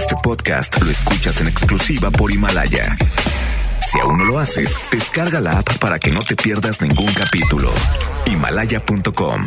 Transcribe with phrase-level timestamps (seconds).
[0.00, 2.96] Este podcast lo escuchas en exclusiva por Himalaya.
[3.86, 7.70] Si aún no lo haces, descarga la app para que no te pierdas ningún capítulo.
[8.24, 9.44] Himalaya.com.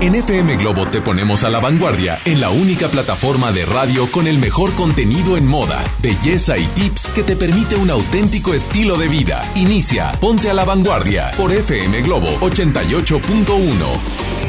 [0.00, 4.28] En FM Globo te ponemos a la vanguardia en la única plataforma de radio con
[4.28, 9.08] el mejor contenido en moda, belleza y tips que te permite un auténtico estilo de
[9.08, 9.42] vida.
[9.56, 14.41] Inicia Ponte a la vanguardia por FM Globo 88.1.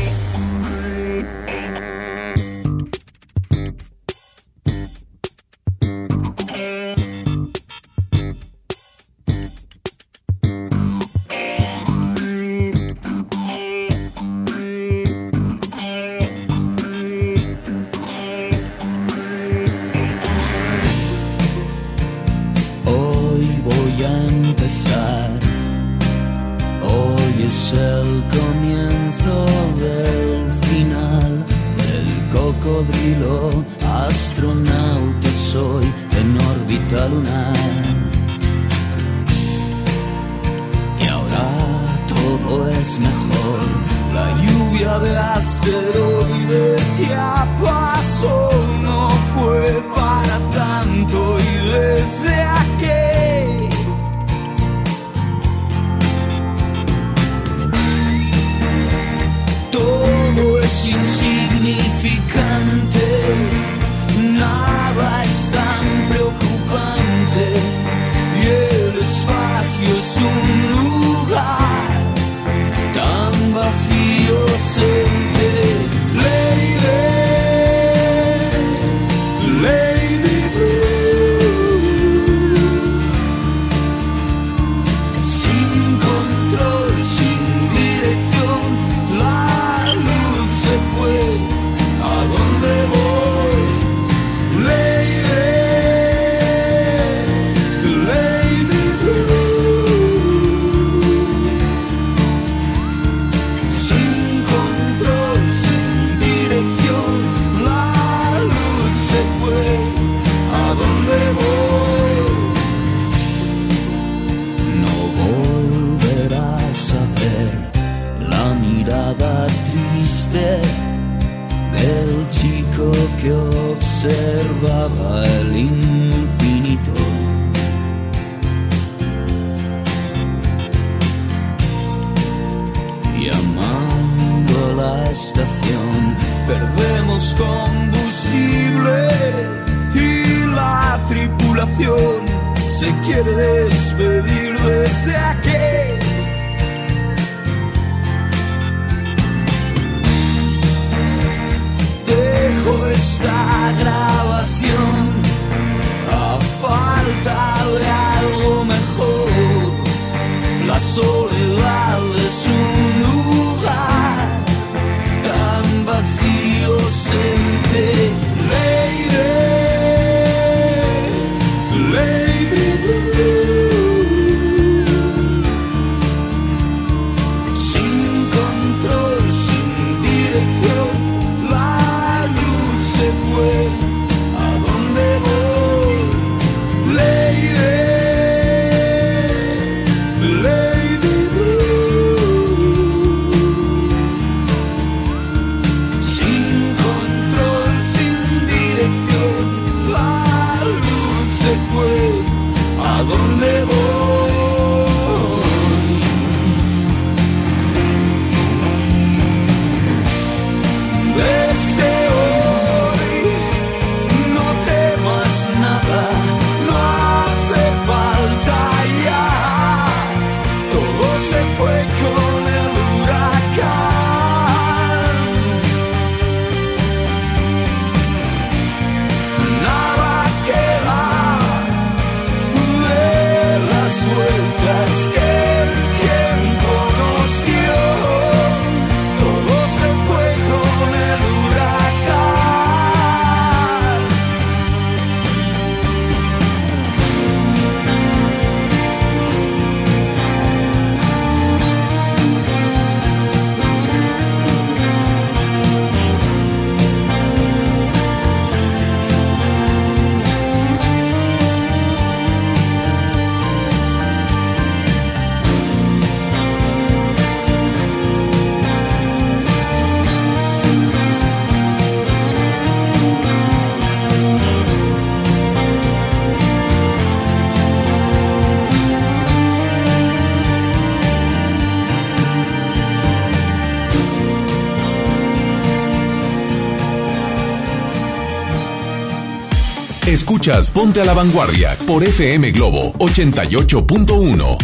[290.73, 294.57] Ponte a la Vanguardia por FM Globo 88.1.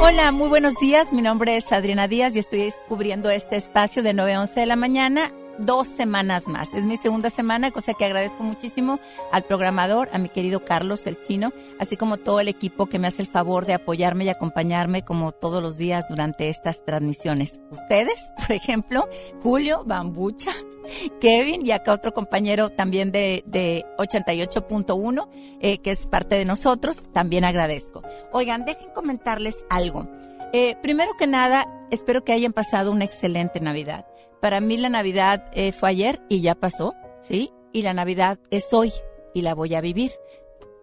[0.00, 1.12] Hola, muy buenos días.
[1.12, 4.66] Mi nombre es Adriana Díaz y estoy descubriendo este espacio de 9 a 11 de
[4.66, 6.74] la mañana dos semanas más.
[6.74, 8.98] Es mi segunda semana, cosa que agradezco muchísimo
[9.30, 13.06] al programador, a mi querido Carlos el Chino, así como todo el equipo que me
[13.06, 17.60] hace el favor de apoyarme y acompañarme como todos los días durante estas transmisiones.
[17.70, 19.08] Ustedes, por ejemplo,
[19.42, 20.52] Julio Bambucha,
[21.20, 25.28] Kevin y acá otro compañero también de, de 88.1,
[25.60, 28.02] eh, que es parte de nosotros, también agradezco.
[28.32, 30.06] Oigan, dejen comentarles algo.
[30.52, 34.06] Eh, primero que nada, espero que hayan pasado una excelente Navidad.
[34.40, 37.50] Para mí la Navidad eh, fue ayer y ya pasó, ¿sí?
[37.72, 38.92] Y la Navidad es hoy
[39.34, 40.12] y la voy a vivir.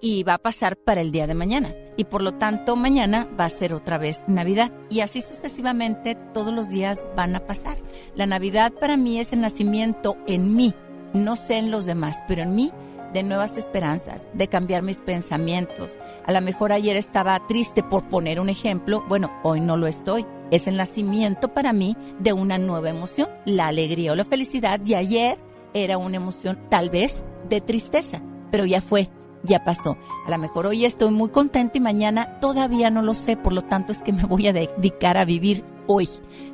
[0.02, 1.74] Y va a pasar para el día de mañana.
[1.97, 4.71] Y por lo tanto, mañana va a ser otra vez Navidad.
[4.89, 7.77] Y así sucesivamente todos los días van a pasar.
[8.15, 10.74] La Navidad para mí es el nacimiento en mí.
[11.13, 12.71] No sé en los demás, pero en mí
[13.15, 15.97] de nuevas esperanzas, de cambiar mis pensamientos.
[16.25, 20.25] A lo mejor ayer estaba triste por poner un ejemplo, bueno, hoy no lo estoy.
[20.51, 24.81] Es el nacimiento para mí de una nueva emoción, la alegría o la felicidad.
[24.86, 25.38] Y ayer
[25.74, 28.21] era una emoción tal vez de tristeza,
[28.51, 29.09] pero ya fue,
[29.45, 29.97] ya pasó.
[30.25, 33.62] A lo mejor hoy estoy muy contenta y mañana todavía no lo sé, por lo
[33.62, 36.09] tanto es que me voy a dedicar a vivir hoy.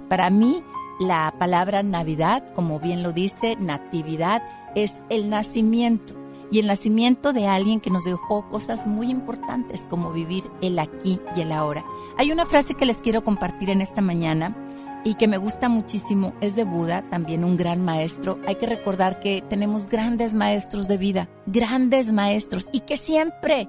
[0.09, 0.63] Para mí,
[0.99, 4.43] la palabra Navidad, como bien lo dice, natividad,
[4.75, 6.13] es el nacimiento
[6.51, 11.19] y el nacimiento de alguien que nos dejó cosas muy importantes como vivir el aquí
[11.35, 11.85] y el ahora.
[12.17, 14.55] Hay una frase que les quiero compartir en esta mañana
[15.03, 18.39] y que me gusta muchísimo, es de Buda, también un gran maestro.
[18.48, 23.68] Hay que recordar que tenemos grandes maestros de vida, grandes maestros y que siempre,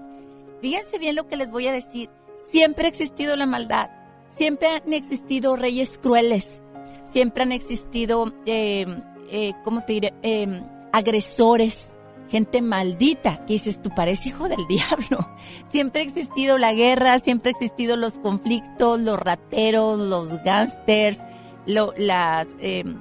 [0.61, 2.11] fíjense bien lo que les voy a decir,
[2.50, 3.90] siempre ha existido la maldad,
[4.29, 6.62] siempre han existido reyes crueles,
[7.11, 8.87] siempre han existido, eh,
[9.31, 10.14] eh, ¿cómo te diré?
[10.23, 10.62] Eh,
[10.93, 15.28] agresores, gente maldita, que dices, tú pareces hijo del diablo.
[15.70, 21.22] Siempre ha existido la guerra, siempre ha existido los conflictos, los rateros, los gángsters.
[21.66, 22.98] Em,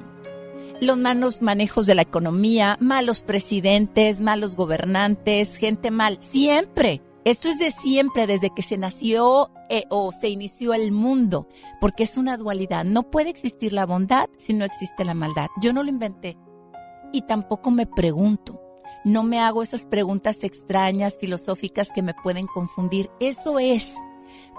[0.82, 7.02] los malos manejos de la economía, malos presidentes, malos gobernantes, gente mal, siempre.
[7.24, 11.48] Esto es de siempre, desde que se nació eh, o se inició el mundo,
[11.80, 12.84] porque es una dualidad.
[12.84, 15.48] No puede existir la bondad si no existe la maldad.
[15.62, 16.38] Yo no lo inventé
[17.14, 18.61] y tampoco me pregunto
[19.04, 23.10] no me hago esas preguntas extrañas, filosóficas que me pueden confundir.
[23.20, 23.96] Eso es.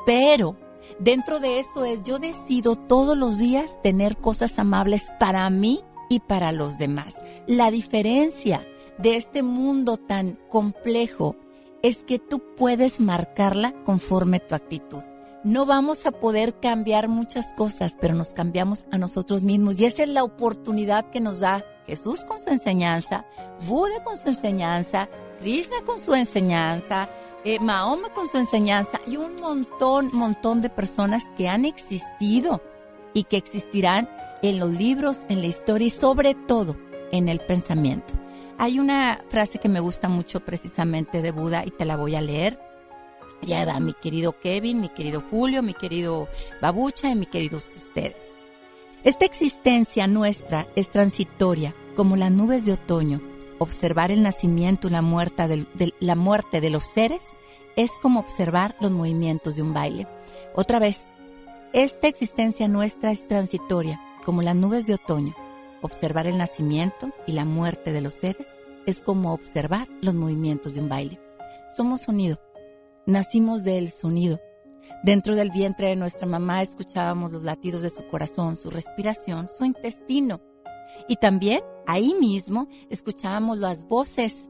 [0.04, 0.56] Pero
[0.98, 6.20] dentro de eso es, yo decido todos los días tener cosas amables para mí y
[6.20, 7.16] para los demás.
[7.46, 8.66] La diferencia
[8.98, 11.36] de este mundo tan complejo
[11.82, 15.02] es que tú puedes marcarla conforme tu actitud.
[15.44, 20.04] No vamos a poder cambiar muchas cosas, pero nos cambiamos a nosotros mismos y esa
[20.04, 23.26] es la oportunidad que nos da Jesús con su enseñanza,
[23.66, 25.08] Buda con su enseñanza,
[25.40, 27.08] Krishna con su enseñanza,
[27.44, 32.62] eh, Mahoma con su enseñanza y un montón, montón de personas que han existido
[33.12, 34.08] y que existirán
[34.42, 36.76] en los libros, en la historia y sobre todo
[37.10, 38.14] en el pensamiento.
[38.58, 42.20] Hay una frase que me gusta mucho precisamente de Buda y te la voy a
[42.20, 42.60] leer.
[43.42, 46.28] Ya va mi querido Kevin, mi querido Julio, mi querido
[46.60, 48.28] Babucha y mi queridos ustedes.
[49.04, 53.20] Esta existencia nuestra es transitoria, como las nubes de otoño.
[53.58, 57.24] Observar el nacimiento y la muerte, de, la muerte de los seres
[57.74, 60.06] es como observar los movimientos de un baile.
[60.54, 61.06] Otra vez,
[61.72, 65.34] esta existencia nuestra es transitoria, como las nubes de otoño.
[65.80, 68.46] Observar el nacimiento y la muerte de los seres
[68.86, 71.20] es como observar los movimientos de un baile.
[71.76, 72.38] Somos sonido.
[73.06, 74.40] Nacimos del sonido
[75.02, 79.64] Dentro del vientre de nuestra mamá escuchábamos los latidos de su corazón, su respiración, su
[79.64, 80.40] intestino.
[81.08, 84.48] Y también ahí mismo escuchábamos las voces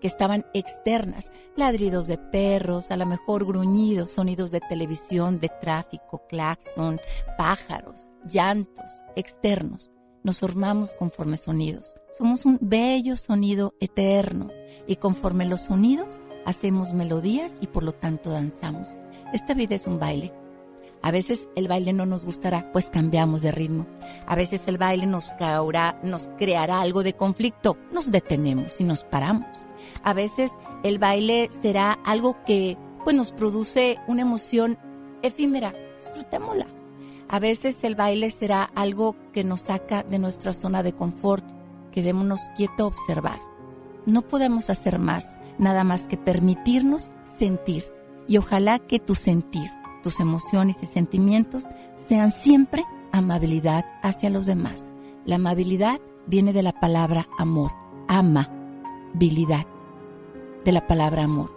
[0.00, 6.26] que estaban externas, ladridos de perros, a lo mejor gruñidos, sonidos de televisión, de tráfico,
[6.28, 7.00] claxon,
[7.38, 9.92] pájaros, llantos externos.
[10.24, 11.94] Nos formamos conforme sonidos.
[12.12, 14.48] Somos un bello sonido eterno
[14.88, 19.00] y conforme los sonidos hacemos melodías y por lo tanto danzamos.
[19.32, 20.32] Esta vida es un baile.
[21.02, 23.86] A veces el baile no nos gustará, pues cambiamos de ritmo.
[24.26, 29.04] A veces el baile nos caerá, nos creará algo de conflicto, nos detenemos y nos
[29.04, 29.46] paramos.
[30.02, 30.50] A veces
[30.82, 34.78] el baile será algo que pues nos produce una emoción
[35.22, 36.66] efímera, disfrutémosla.
[37.28, 41.44] A veces el baile será algo que nos saca de nuestra zona de confort,
[41.92, 43.40] quedémonos quietos a observar.
[44.06, 47.84] No podemos hacer más, nada más que permitirnos sentir
[48.26, 49.70] y ojalá que tu sentir,
[50.02, 54.90] tus emociones y sentimientos sean siempre amabilidad hacia los demás.
[55.24, 57.72] La amabilidad viene de la palabra amor,
[58.08, 59.66] amabilidad.
[60.64, 61.54] de la palabra amor.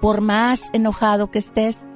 [0.00, 1.86] Por más enojado que estés,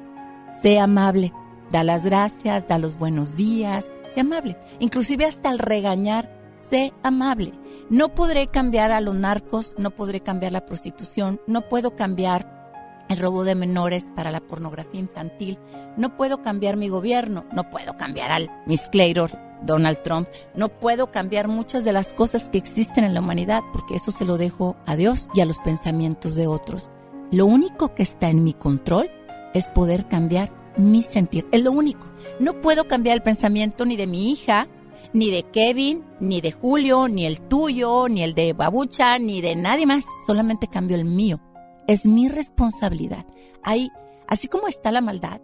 [0.63, 1.33] sé amable,
[1.71, 4.59] da las gracias, da los buenos días, sé amable.
[4.79, 7.55] Inclusive hasta al regañar, sé amable.
[7.93, 13.19] No podré cambiar a los narcos, no podré cambiar la prostitución, no puedo cambiar el
[13.19, 15.59] robo de menores para la pornografía infantil,
[15.99, 21.11] no puedo cambiar mi gobierno, no puedo cambiar al Miss Claytor, Donald Trump, no puedo
[21.11, 24.75] cambiar muchas de las cosas que existen en la humanidad porque eso se lo dejo
[24.87, 26.89] a Dios y a los pensamientos de otros.
[27.31, 29.11] Lo único que está en mi control
[29.53, 32.07] es poder cambiar mi sentir, es lo único.
[32.41, 34.67] No puedo cambiar el pensamiento ni de mi hija,
[35.13, 39.57] ni de Kevin, ni de Julio, ni el tuyo, ni el de Babucha, ni de
[39.57, 40.05] nadie más.
[40.27, 41.41] Solamente cambio el mío.
[41.87, 43.27] Es mi responsabilidad.
[43.63, 43.91] Ahí,
[44.27, 45.41] así como está la maldad,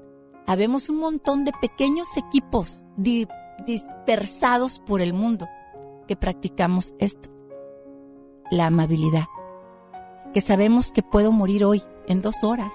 [0.46, 2.84] habemos un montón de pequeños equipos
[3.66, 5.46] dispersados por el mundo
[6.06, 7.28] que practicamos esto.
[8.50, 9.26] La amabilidad.
[10.32, 12.74] Que sabemos que puedo morir hoy, en dos horas.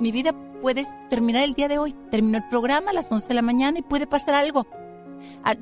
[0.00, 1.94] Mi vida puede terminar el día de hoy.
[2.10, 4.66] Terminó el programa a las 11 de la mañana y puede pasar algo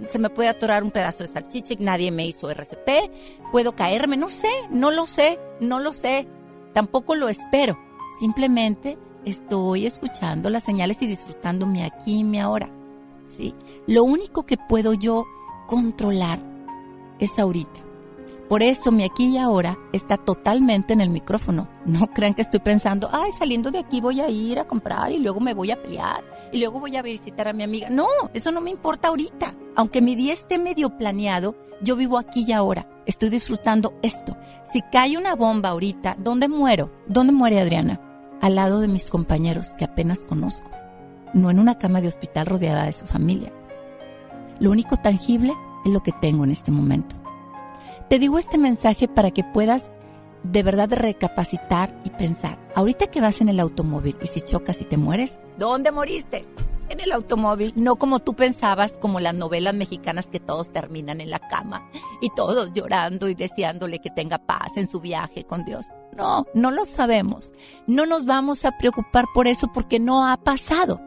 [0.07, 3.11] se me puede atorar un pedazo de salchicha y nadie me hizo RCP,
[3.53, 6.29] puedo caerme, no sé, no lo sé, no lo sé,
[6.73, 7.79] tampoco lo espero,
[8.21, 12.71] simplemente estoy escuchando las señales y disfrutándome aquí y mi ahora,
[13.29, 13.55] ¿sí?
[13.87, 15.25] Lo único que puedo yo
[15.67, 16.39] controlar
[17.19, 17.88] es ahorita.
[18.49, 21.69] Por eso mi aquí y ahora está totalmente en el micrófono.
[21.85, 25.19] No crean que estoy pensando, ay, saliendo de aquí voy a ir a comprar y
[25.19, 27.91] luego me voy a pelear y luego voy a visitar a mi amiga.
[27.91, 29.55] No, eso no me importa ahorita.
[29.77, 32.89] Aunque mi día esté medio planeado, yo vivo aquí y ahora.
[33.07, 34.37] Estoy disfrutando esto.
[34.73, 36.91] Si cae una bomba ahorita, ¿dónde muero?
[37.07, 38.01] ¿Dónde muere Adriana?
[38.41, 40.71] Al lado de mis compañeros que apenas conozco.
[41.35, 43.53] No en una cama de hospital rodeada de su familia.
[44.59, 47.17] Lo único tangible es lo que tengo en este momento.
[48.09, 49.93] Te digo este mensaje para que puedas
[50.43, 52.59] de verdad recapacitar y pensar.
[52.75, 56.47] Ahorita que vas en el automóvil y si chocas y te mueres, ¿dónde moriste?
[56.89, 61.29] En el automóvil, no como tú pensabas, como las novelas mexicanas que todos terminan en
[61.29, 61.91] la cama
[62.23, 65.89] y todos llorando y deseándole que tenga paz en su viaje con Dios.
[66.17, 67.53] No, no lo sabemos.
[67.87, 70.99] No nos vamos a preocupar por eso porque no ha pasado.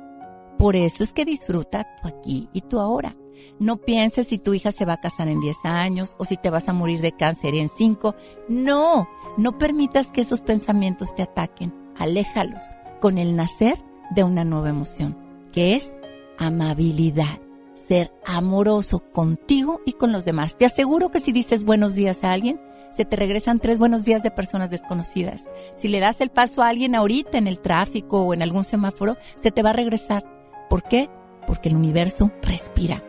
[0.59, 3.15] Por eso es que disfruta tu aquí y tu ahora.
[3.59, 6.49] No pienses si tu hija se va a casar en 10 años o si te
[6.49, 8.15] vas a morir de cáncer en 5.
[8.49, 9.07] No,
[9.37, 11.73] no permitas que esos pensamientos te ataquen.
[11.97, 12.63] Aléjalos
[12.99, 13.77] con el nacer
[14.11, 15.17] de una nueva emoción,
[15.51, 15.95] que es
[16.37, 17.39] amabilidad.
[17.73, 20.57] Ser amoroso contigo y con los demás.
[20.57, 22.59] Te aseguro que si dices buenos días a alguien,
[22.91, 25.49] se te regresan tres buenos días de personas desconocidas.
[25.75, 29.17] Si le das el paso a alguien ahorita en el tráfico o en algún semáforo,
[29.35, 30.25] se te va a regresar.
[30.69, 31.09] ¿Por qué?
[31.47, 33.03] Porque el universo respira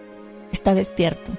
[0.53, 1.33] está despierto,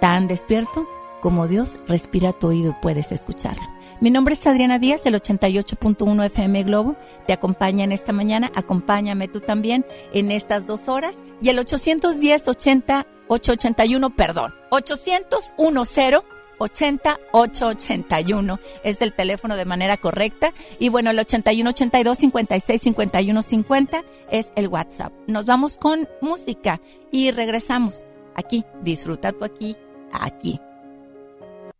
[0.00, 0.88] tan despierto
[1.20, 3.62] como Dios respira tu oído y puedes escucharlo.
[4.00, 6.96] Mi nombre es Adriana Díaz, el 88.1 FM Globo.
[7.26, 8.52] Te acompaña en esta mañana.
[8.54, 11.16] Acompáñame tú también en estas dos horas.
[11.40, 16.24] Y el 810 80 881, perdón, 801 0
[16.58, 20.52] 80 881 es del teléfono de manera correcta.
[20.78, 25.12] Y bueno, el 81 82 56 51 50 es el WhatsApp.
[25.26, 26.80] Nos vamos con música
[27.10, 28.04] y regresamos
[28.36, 29.76] aquí, disfruta aquí,
[30.12, 30.60] aquí.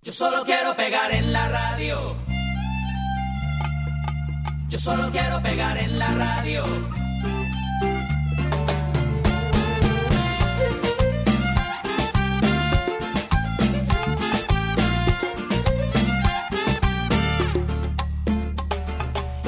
[0.02, 2.16] Yo solo quiero pegar en la radio.
[4.68, 7.03] Yo solo quiero pegar en la radio.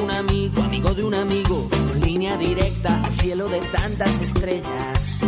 [0.00, 1.68] Un amigo, amigo de un amigo,
[2.02, 5.18] línea directa al cielo de tantas estrellas.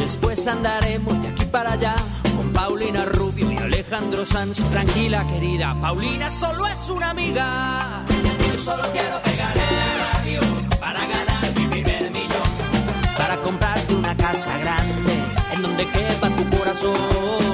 [0.00, 1.94] Después andaremos de aquí para allá
[2.36, 8.04] con Paulina Rubio y Aleja Alejandro Sanz, tranquila querida, Paulina solo es una amiga.
[8.52, 10.40] Yo solo quiero pegar en la radio
[10.80, 12.50] para ganar mi primer millón,
[13.16, 15.14] para comprarte una casa grande
[15.54, 17.53] en donde quepa tu corazón.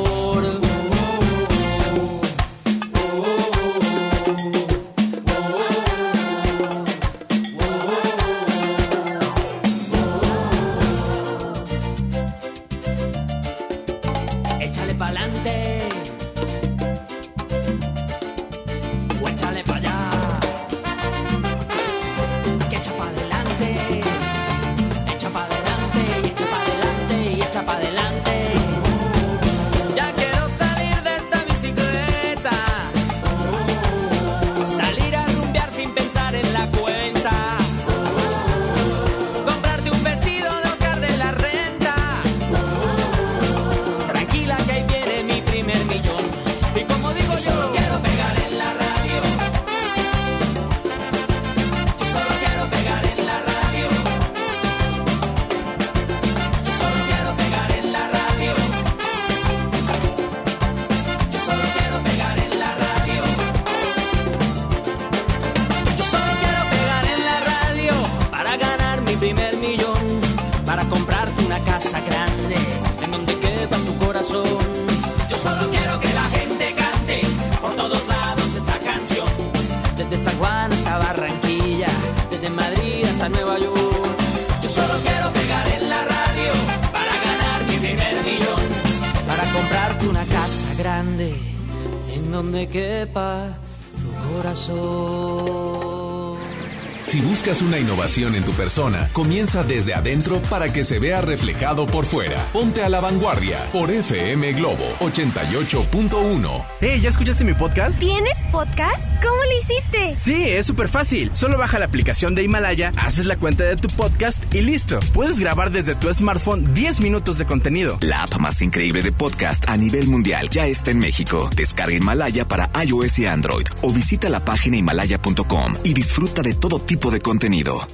[98.27, 102.37] En tu persona, comienza desde adentro para que se vea reflejado por fuera.
[102.53, 106.65] Ponte a la vanguardia por FM Globo 88.1.
[106.79, 107.99] Hey, ¿ya escuchaste mi podcast?
[107.99, 109.05] ¿Tienes podcast?
[109.23, 110.13] ¿Cómo lo hiciste?
[110.17, 111.31] Sí, es súper fácil.
[111.33, 114.99] Solo baja la aplicación de Himalaya, haces la cuenta de tu podcast y listo.
[115.13, 117.97] Puedes grabar desde tu smartphone 10 minutos de contenido.
[118.01, 121.49] La app más increíble de podcast a nivel mundial ya está en México.
[121.55, 126.79] Descarga Himalaya para iOS y Android o visita la página himalaya.com y disfruta de todo
[126.79, 127.87] tipo de contenido.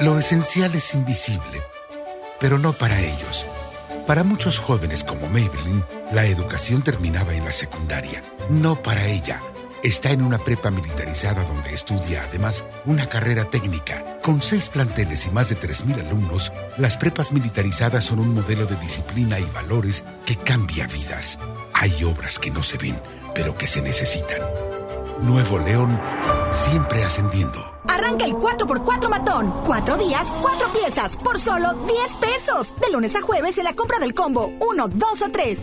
[0.00, 1.62] Lo esencial es invisible,
[2.40, 3.46] pero no para ellos.
[4.06, 8.22] Para muchos jóvenes como Maybelline, la educación terminaba en la secundaria.
[8.50, 9.40] No para ella.
[9.82, 14.18] Está en una prepa militarizada donde estudia además una carrera técnica.
[14.22, 18.76] Con seis planteles y más de 3.000 alumnos, las prepas militarizadas son un modelo de
[18.76, 21.38] disciplina y valores que cambia vidas.
[21.74, 22.98] Hay obras que no se ven,
[23.34, 24.40] pero que se necesitan.
[25.20, 26.00] Nuevo León,
[26.50, 27.62] siempre ascendiendo.
[27.86, 29.52] Arranca el 4x4 matón.
[29.64, 32.72] Cuatro días, cuatro piezas, por solo 10 pesos.
[32.80, 35.62] De lunes a jueves en la compra del combo 1, 2 o 3.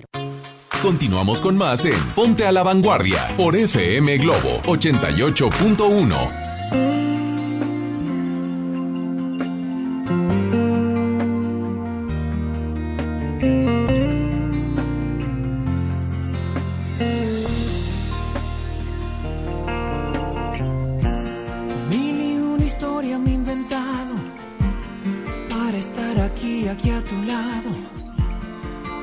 [0.81, 6.41] Continuamos con más en Ponte a la Vanguardia por FM Globo 88.1.
[21.89, 24.15] Mil y una historia me he inventado
[25.47, 28.00] para estar aquí, aquí a tu lado.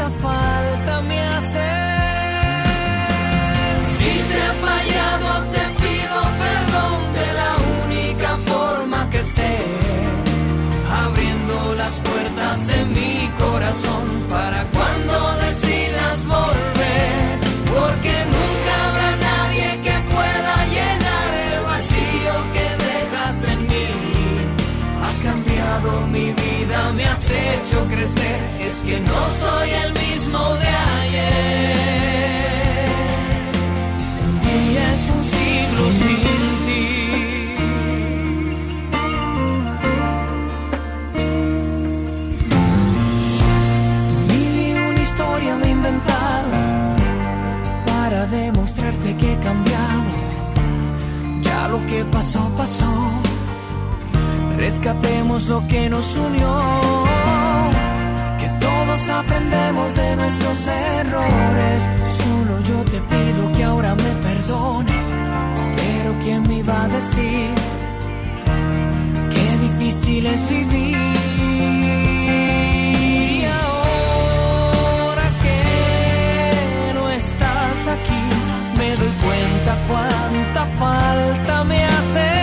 [0.00, 1.70] cuánta falta me hace.
[3.96, 7.52] Si te he fallado, te pido perdón de la
[7.84, 9.56] única forma que sé,
[11.04, 15.39] abriendo las puertas de mi corazón para cuando
[27.70, 31.76] hecho crecer, es que no soy el mismo de ayer.
[34.24, 36.16] Un día es un siglo sin
[36.66, 36.86] ti.
[44.28, 46.50] Mil y una historia me he inventado
[47.86, 50.10] para demostrarte que he cambiado.
[51.42, 52.92] Ya lo que pasó, pasó.
[54.56, 56.79] Rescatemos lo que nos unió.
[59.20, 61.82] Aprendemos de nuestros errores.
[62.22, 65.04] Solo yo te pido que ahora me perdones.
[65.76, 67.50] Pero ¿quién me iba a decir?
[69.34, 70.96] Qué difícil es vivir.
[73.36, 78.22] Y ahora que no estás aquí,
[78.78, 82.39] me doy cuenta cuánta falta me hace.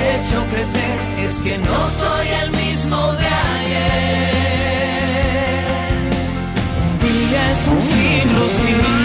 [0.00, 4.40] Hecho crecer, es que no soy el mismo de ayer.
[6.84, 8.99] Un día es un siglo sin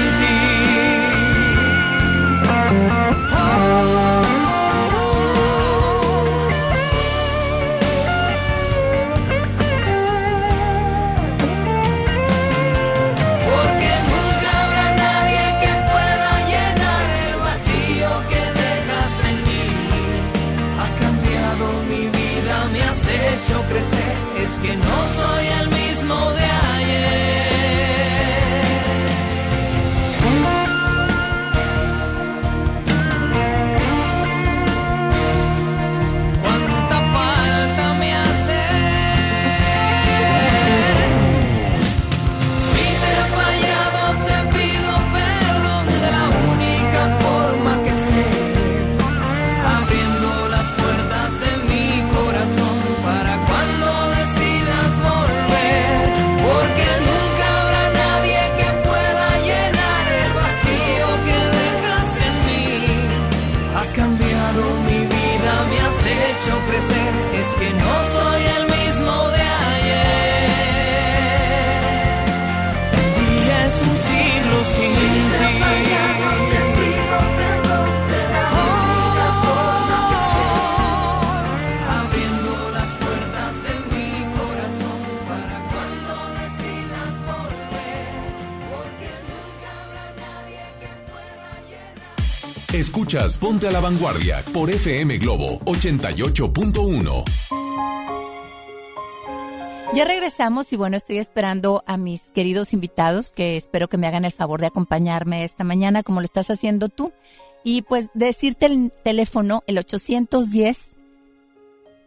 [93.39, 97.23] Ponte a la Vanguardia por FM Globo 88.1.
[99.93, 104.25] Ya regresamos y bueno, estoy esperando a mis queridos invitados que espero que me hagan
[104.25, 107.13] el favor de acompañarme esta mañana como lo estás haciendo tú.
[107.63, 110.95] Y pues decirte el teléfono, el 810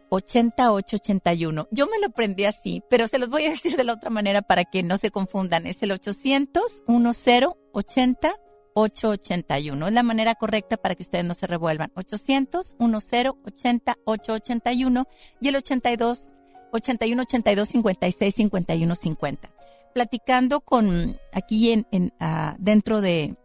[0.09, 1.69] 8881.
[1.71, 4.43] Yo me lo aprendí así, pero se los voy a decir de la otra manera
[4.43, 5.65] para que no se confundan.
[5.65, 7.39] Es el 800 10
[7.71, 8.35] 80
[8.73, 9.87] 881.
[9.87, 11.91] Es la manera correcta para que ustedes no se revuelvan.
[11.95, 15.07] 800 10 80 881
[15.41, 16.33] y el 82
[16.71, 19.51] 81 82 56 51 50.
[19.93, 23.35] Platicando con aquí en, en uh, dentro de,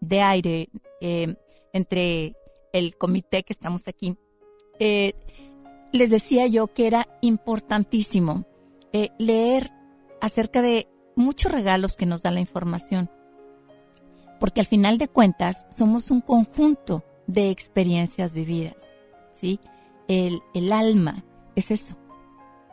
[0.00, 0.68] de aire
[1.00, 1.34] eh,
[1.72, 2.34] entre
[2.72, 4.16] el comité que estamos aquí,
[4.78, 5.12] eh,
[5.92, 8.44] les decía yo que era importantísimo
[8.92, 9.70] eh, leer
[10.20, 13.10] acerca de muchos regalos que nos da la información,
[14.40, 18.76] porque al final de cuentas somos un conjunto de experiencias vividas,
[19.32, 19.60] ¿sí?
[20.08, 21.24] El, el alma
[21.56, 21.96] es eso,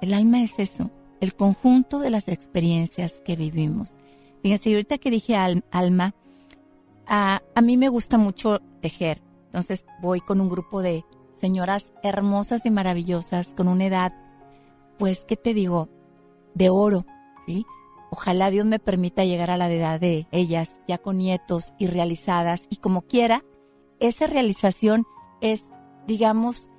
[0.01, 0.89] el alma es eso,
[1.21, 3.97] el conjunto de las experiencias que vivimos.
[4.41, 6.15] Fíjense, ahorita que dije alma,
[7.07, 12.65] a, a mí me gusta mucho tejer, entonces voy con un grupo de señoras hermosas
[12.65, 14.13] y maravillosas con una edad,
[14.97, 15.89] pues, ¿qué te digo?
[16.53, 17.05] De oro,
[17.47, 17.65] ¿sí?
[18.13, 22.67] Ojalá Dios me permita llegar a la edad de ellas, ya con nietos y realizadas,
[22.69, 23.45] y como quiera,
[24.01, 25.05] esa realización
[25.39, 25.67] es,
[26.07, 26.69] digamos,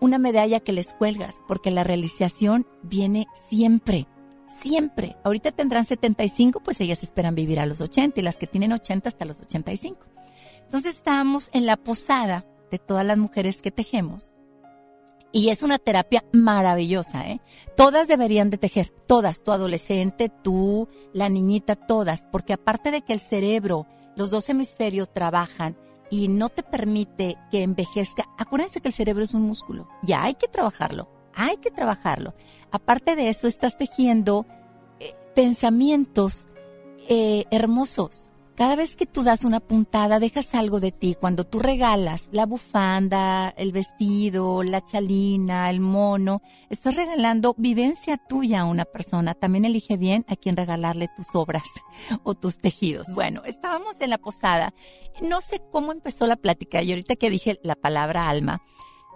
[0.00, 4.06] una medalla que les cuelgas, porque la realización viene siempre,
[4.62, 5.16] siempre.
[5.24, 9.08] Ahorita tendrán 75, pues ellas esperan vivir a los 80 y las que tienen 80
[9.08, 9.98] hasta los 85.
[10.62, 14.36] Entonces estábamos en la posada de todas las mujeres que tejemos.
[15.30, 17.40] Y es una terapia maravillosa, ¿eh?
[17.76, 23.12] Todas deberían de tejer, todas, tu adolescente, tú, la niñita, todas, porque aparte de que
[23.12, 23.86] el cerebro,
[24.16, 25.76] los dos hemisferios trabajan
[26.10, 30.34] y no te permite que envejezca, acuérdense que el cerebro es un músculo, ya hay
[30.34, 32.34] que trabajarlo, hay que trabajarlo.
[32.70, 34.46] Aparte de eso, estás tejiendo
[34.98, 36.46] eh, pensamientos
[37.08, 41.14] eh, hermosos, cada vez que tú das una puntada, dejas algo de ti.
[41.14, 48.62] Cuando tú regalas la bufanda, el vestido, la chalina, el mono, estás regalando vivencia tuya
[48.62, 49.34] a una persona.
[49.34, 51.62] También elige bien a quien regalarle tus obras
[52.24, 53.14] o tus tejidos.
[53.14, 54.74] Bueno, estábamos en la posada.
[55.22, 58.60] No sé cómo empezó la plática y ahorita que dije la palabra alma,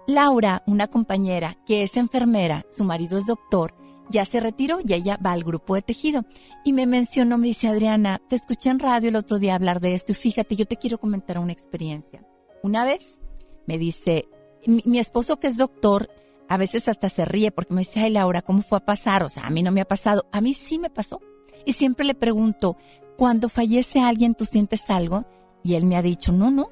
[0.07, 3.74] Laura, una compañera que es enfermera, su marido es doctor,
[4.12, 6.25] ya se retiró y ella va al grupo de tejido.
[6.64, 9.94] Y me mencionó, me dice, Adriana, te escuché en radio el otro día hablar de
[9.94, 12.25] esto y fíjate, yo te quiero comentar una experiencia.
[12.62, 13.20] Una vez
[13.66, 14.29] me dice,
[14.66, 16.11] mi, esposo que es doctor,
[16.48, 19.22] a veces hasta se ríe porque me dice, ay Laura, ¿cómo fue a pasar?
[19.22, 21.20] O sea, a mí no me ha pasado, a mí sí me pasó.
[21.64, 22.77] Y siempre le pregunto,
[23.16, 25.25] cuando fallece alguien, ¿tú sientes algo?
[25.64, 26.70] Y él me ha dicho, no, no,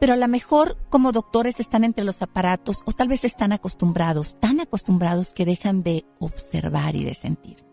[0.00, 4.40] pero a lo mejor como doctores están entre los aparatos o tal vez están acostumbrados,
[4.40, 7.66] tan acostumbrados que dejan de observar y de sentir.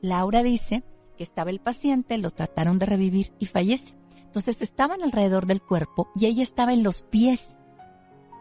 [0.00, 0.84] Laura dice
[1.16, 3.96] que estaba el paciente, lo trataron de revivir y fallece.
[4.16, 7.58] Entonces estaban alrededor del cuerpo y ella estaba en los pies,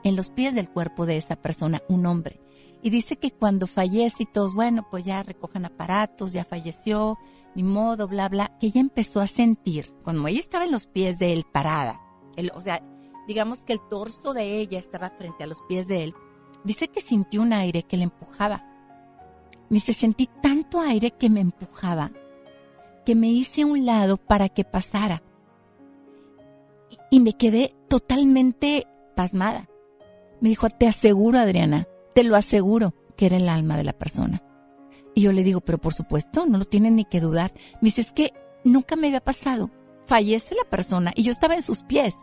[0.04, 2.40] en los pies del cuerpo de esa persona, un hombre.
[2.84, 7.18] Y dice que cuando fallece y todos, bueno, pues ya recojan aparatos, ya falleció,
[7.56, 11.20] ni modo, bla, bla, que ella empezó a sentir, cuando ella estaba en los pies
[11.20, 12.00] de él parada,
[12.56, 12.82] o sea,
[13.32, 16.14] digamos que el torso de ella estaba frente a los pies de él,
[16.66, 18.66] dice que sintió un aire que le empujaba.
[19.70, 22.12] Dice, sentí tanto aire que me empujaba,
[23.06, 25.24] que me hice a un lado para que pasara.
[27.10, 29.70] Y me quedé totalmente pasmada.
[30.42, 34.44] Me dijo, te aseguro, Adriana, te lo aseguro que era el alma de la persona.
[35.16, 37.54] Y yo le digo, pero por supuesto, no lo tienen ni que dudar.
[37.76, 38.34] Me dice, es que
[38.66, 39.72] nunca me había pasado.
[40.06, 42.18] Fallece la persona y yo estaba en sus pies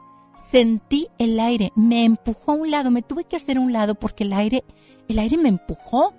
[0.50, 3.94] sentí el aire, me empujó a un lado, me tuve que hacer a un lado
[3.94, 4.64] porque el aire,
[5.08, 6.14] el aire me empujó,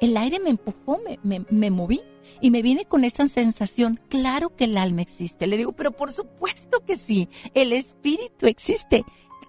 [0.00, 2.00] el aire me empujó, me, me, moví
[2.40, 5.46] y me viene con esa sensación, claro que el alma existe.
[5.46, 9.04] Le digo, pero por supuesto que sí, el espíritu existe,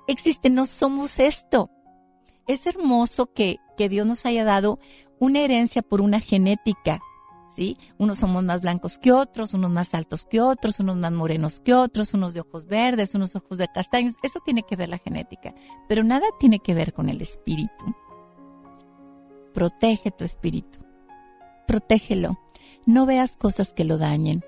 [0.08, 1.70] existe, no somos esto.
[2.46, 4.80] Es hermoso que, que Dios nos haya dado
[5.20, 7.02] una herencia por una genética
[7.56, 7.78] ¿sí?
[7.98, 11.74] Unos somos más blancos que otros, unos más altos que otros, unos más morenos que
[11.74, 14.16] otros, unos de ojos verdes, unos ojos de castaños.
[14.24, 15.54] Eso tiene que ver la genética,
[15.88, 17.96] pero nada tiene que ver con el espíritu.
[19.54, 20.80] Protege tu espíritu.
[21.68, 22.40] Protégelo.
[22.86, 24.44] No veas cosas que lo dañen.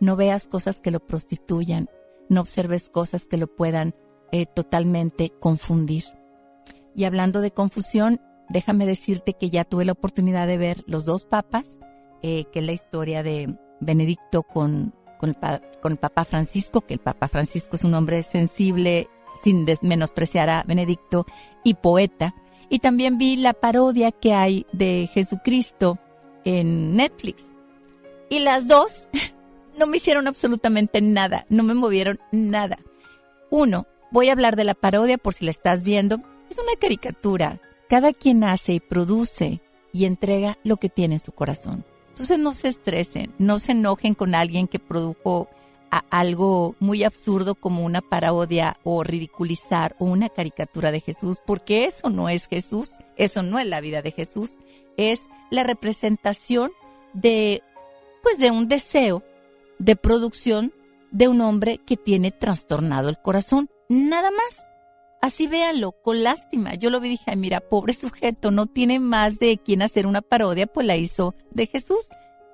[0.00, 1.88] No veas cosas que lo prostituyan.
[2.28, 3.94] No observes cosas que lo puedan
[4.32, 6.04] eh, totalmente confundir.
[6.94, 11.24] Y hablando de confusión, déjame decirte que ya tuve la oportunidad de ver los dos
[11.24, 11.78] papas
[12.22, 15.36] eh, que es la historia de Benedicto con, con, el,
[15.80, 19.08] con el Papa Francisco, que el Papa Francisco es un hombre sensible
[19.42, 21.26] sin menospreciar a Benedicto,
[21.64, 22.34] y poeta.
[22.68, 25.98] Y también vi la parodia que hay de Jesucristo
[26.44, 27.48] en Netflix.
[28.30, 29.08] Y las dos
[29.78, 32.78] no me hicieron absolutamente nada, no me movieron nada.
[33.50, 36.20] Uno, voy a hablar de la parodia por si la estás viendo.
[36.50, 37.60] Es una caricatura.
[37.88, 39.60] Cada quien hace y produce
[39.92, 41.84] y entrega lo que tiene en su corazón.
[42.12, 45.48] Entonces no se estresen, no se enojen con alguien que produjo
[46.10, 52.10] algo muy absurdo como una parodia o ridiculizar o una caricatura de Jesús, porque eso
[52.10, 54.58] no es Jesús, eso no es la vida de Jesús,
[54.96, 56.70] es la representación
[57.14, 57.62] de
[58.22, 59.22] pues de un deseo
[59.78, 60.72] de producción
[61.10, 64.68] de un hombre que tiene trastornado el corazón, nada más.
[65.22, 66.74] Así véanlo, con lástima.
[66.74, 70.20] Yo lo vi y dije, mira, pobre sujeto, no tiene más de quién hacer una
[70.20, 72.08] parodia, pues la hizo de Jesús.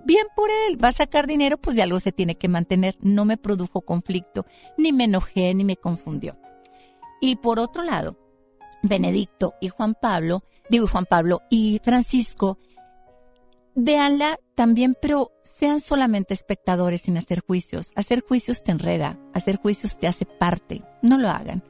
[0.05, 2.95] Bien por él, va a sacar dinero, pues de algo se tiene que mantener.
[3.01, 4.45] No me produjo conflicto,
[4.77, 6.37] ni me enojé, ni me confundió.
[7.23, 8.19] Y por otro lado,
[8.83, 12.59] Benedicto y Juan Pablo, digo Juan Pablo y Francisco,
[13.75, 17.93] véanla también, pero sean solamente espectadores sin hacer juicios.
[17.97, 20.83] Hacer juicios te enreda, hacer juicios te hace parte.
[21.01, 21.63] No lo hagan.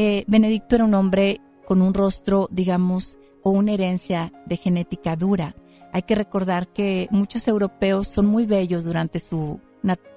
[0.00, 5.56] Eh, Benedicto era un hombre con un rostro, digamos, o una herencia de genética dura.
[5.92, 9.58] Hay que recordar que muchos europeos son muy bellos durante su,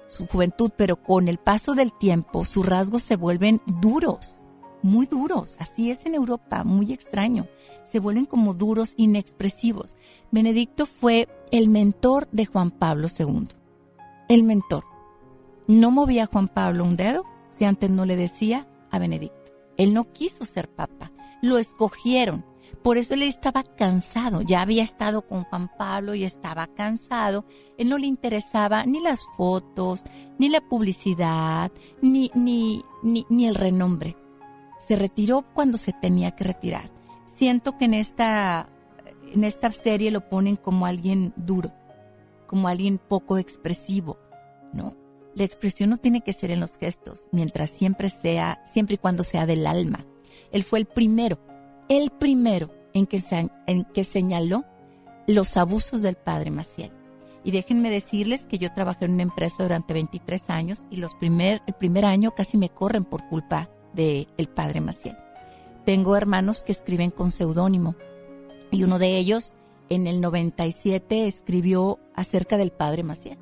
[0.06, 4.40] su juventud, pero con el paso del tiempo sus rasgos se vuelven duros,
[4.82, 5.56] muy duros.
[5.58, 7.48] Así es en Europa, muy extraño.
[7.82, 9.96] Se vuelven como duros, inexpresivos.
[10.30, 13.48] Benedicto fue el mentor de Juan Pablo II.
[14.28, 14.84] El mentor.
[15.66, 19.41] No movía a Juan Pablo un dedo si antes no le decía a Benedicto.
[19.76, 22.44] Él no quiso ser papa, lo escogieron.
[22.82, 27.44] Por eso él estaba cansado, ya había estado con Juan Pablo y estaba cansado.
[27.78, 30.04] Él no le interesaba ni las fotos,
[30.38, 34.16] ni la publicidad, ni, ni, ni, ni el renombre.
[34.84, 36.90] Se retiró cuando se tenía que retirar.
[37.26, 38.68] Siento que en esta,
[39.32, 41.72] en esta serie lo ponen como alguien duro,
[42.48, 44.18] como alguien poco expresivo,
[44.72, 45.01] ¿no?
[45.34, 49.24] La expresión no tiene que ser en los gestos, mientras siempre sea, siempre y cuando
[49.24, 50.04] sea del alma.
[50.50, 51.38] Él fue el primero,
[51.88, 53.22] el primero en que,
[53.66, 54.64] en que señaló
[55.26, 56.92] los abusos del padre Maciel.
[57.44, 61.62] Y déjenme decirles que yo trabajé en una empresa durante 23 años y los primer,
[61.66, 65.16] el primer año casi me corren por culpa del el padre Maciel.
[65.86, 67.96] Tengo hermanos que escriben con seudónimo
[68.70, 69.54] y uno de ellos
[69.88, 73.38] en el 97 escribió acerca del padre Maciel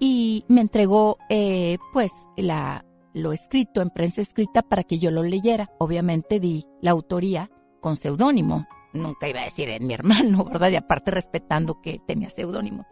[0.00, 5.22] y me entregó eh, pues la, lo escrito en prensa escrita para que yo lo
[5.22, 5.70] leyera.
[5.78, 8.66] Obviamente di la autoría con seudónimo.
[8.94, 10.70] Nunca iba a decir en mi hermano, ¿verdad?
[10.70, 12.86] Y aparte respetando que tenía seudónimo.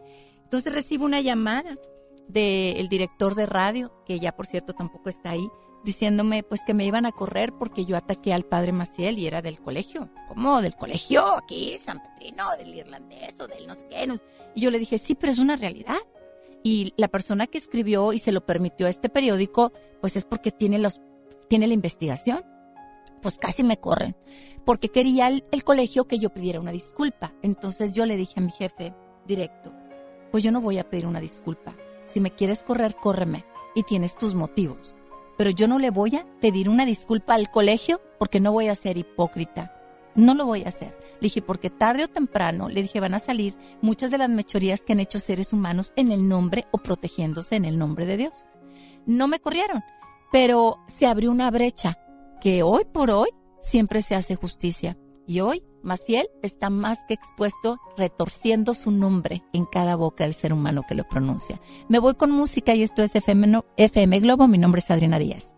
[0.45, 1.75] Entonces recibo una llamada
[2.29, 5.49] del director de radio, que ya por cierto tampoco está ahí,
[5.85, 9.41] diciéndome pues que me iban a correr porque yo ataqué al padre Maciel y era
[9.41, 10.11] del colegio.
[10.29, 10.61] ¿Cómo?
[10.61, 11.25] ¿Del colegio?
[11.39, 14.07] Aquí, San Petrino, del irlandés o del no sé qué.
[14.55, 15.97] Y yo le dije, sí, pero es una realidad
[16.69, 20.53] y la persona que escribió y se lo permitió a este periódico, pues es porque
[20.53, 21.01] tiene los
[21.49, 22.45] tiene la investigación.
[23.23, 24.15] Pues casi me corren,
[24.67, 27.33] porque quería el, el colegio que yo pidiera una disculpa.
[27.41, 28.95] Entonces yo le dije a mi jefe
[29.27, 29.73] directo,
[30.31, 31.75] pues yo no voy a pedir una disculpa.
[32.05, 34.99] Si me quieres correr, córreme y tienes tus motivos.
[35.39, 38.75] Pero yo no le voy a pedir una disculpa al colegio porque no voy a
[38.75, 39.75] ser hipócrita.
[40.15, 40.97] No lo voy a hacer.
[41.21, 44.83] Le dije, porque tarde o temprano, le dije, van a salir muchas de las mechorías
[44.83, 48.47] que han hecho seres humanos en el nombre o protegiéndose en el nombre de Dios.
[49.07, 49.83] No me corrieron,
[50.33, 51.99] pero se abrió una brecha
[52.41, 53.31] que hoy por hoy
[53.61, 54.97] siempre se hace justicia.
[55.27, 60.53] Y hoy Maciel está más que expuesto retorciendo su nombre en cada boca del ser
[60.53, 61.61] humano que lo pronuncia.
[61.89, 64.49] Me voy con música y esto es FM, FM Globo.
[64.49, 65.58] Mi nombre es Adriana Díaz.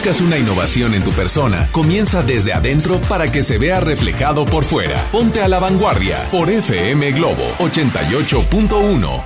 [0.00, 4.64] buscas una innovación en tu persona, comienza desde adentro para que se vea reflejado por
[4.64, 5.04] fuera.
[5.12, 9.22] Ponte a la vanguardia por FM Globo 88.1.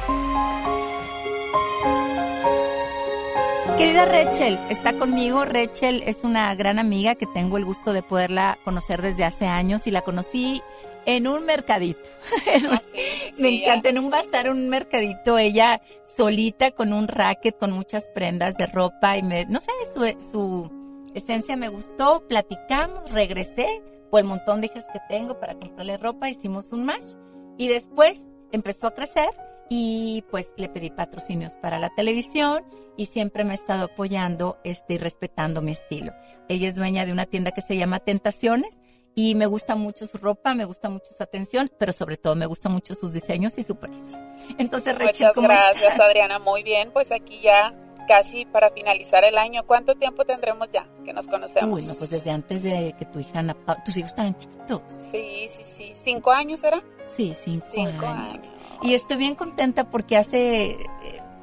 [3.79, 5.45] Querida Rachel, está conmigo.
[5.45, 9.87] Rachel es una gran amiga que tengo el gusto de poderla conocer desde hace años
[9.87, 10.61] y la conocí
[11.07, 12.11] en un mercadito.
[13.39, 18.57] me encanta, en un bazar, un mercadito, ella solita con un racket, con muchas prendas
[18.57, 20.70] de ropa y me, no sé, su, su
[21.14, 26.30] esencia me gustó, platicamos, regresé por el montón de hijas que tengo para comprarle ropa,
[26.30, 27.16] hicimos un match
[27.59, 29.30] y después empezó a crecer
[29.68, 32.64] y pues le pedí patrocinios para la televisión
[32.97, 36.12] y siempre me ha estado apoyando este, y respetando mi estilo.
[36.49, 38.82] Ella es dueña de una tienda que se llama Tentaciones
[39.15, 42.47] y me gusta mucho su ropa, me gusta mucho su atención, pero sobre todo me
[42.47, 44.19] gusta mucho sus diseños y su precio.
[44.59, 46.01] Entonces, Rachel, Muchas ¿cómo gracias, estás?
[46.01, 46.39] Adriana.
[46.39, 47.75] Muy bien, pues aquí ya
[48.09, 49.65] casi para finalizar el año.
[49.67, 51.71] ¿Cuánto tiempo tendremos ya que nos conocemos?
[51.81, 54.83] Uy, no, pues desde antes de que tu hija Ana Paula, tus hijos estaban chiquitos.
[55.11, 55.93] Sí, sí, sí.
[55.95, 56.83] ¿Cinco años era?
[57.07, 58.51] Sí, cinco, Cinco años.
[58.83, 60.79] Y estoy bien contenta porque hace, eh,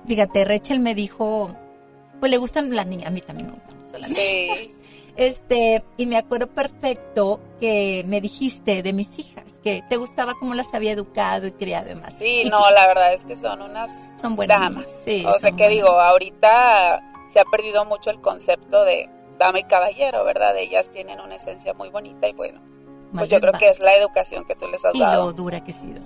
[0.05, 1.55] fíjate, Rachel me dijo,
[2.19, 4.57] pues le gustan las niñas, a mí también me gustan mucho las niñas.
[4.59, 4.75] Sí.
[5.15, 10.53] Este, y me acuerdo perfecto que me dijiste de mis hijas, que te gustaba cómo
[10.53, 12.17] las había educado y criado y demás.
[12.17, 13.91] Sí, Y no, que la verdad es que son unas
[14.21, 14.85] son buenas damas.
[15.05, 15.69] Sí, o sea que buenas.
[15.75, 20.55] digo, ahorita se ha perdido mucho el concepto de dama y caballero, ¿verdad?
[20.57, 22.61] Ellas tienen una esencia muy bonita y bueno,
[23.11, 25.25] pues Más yo creo que es la educación que tú les has Y dado.
[25.25, 26.01] lo dura que he sido.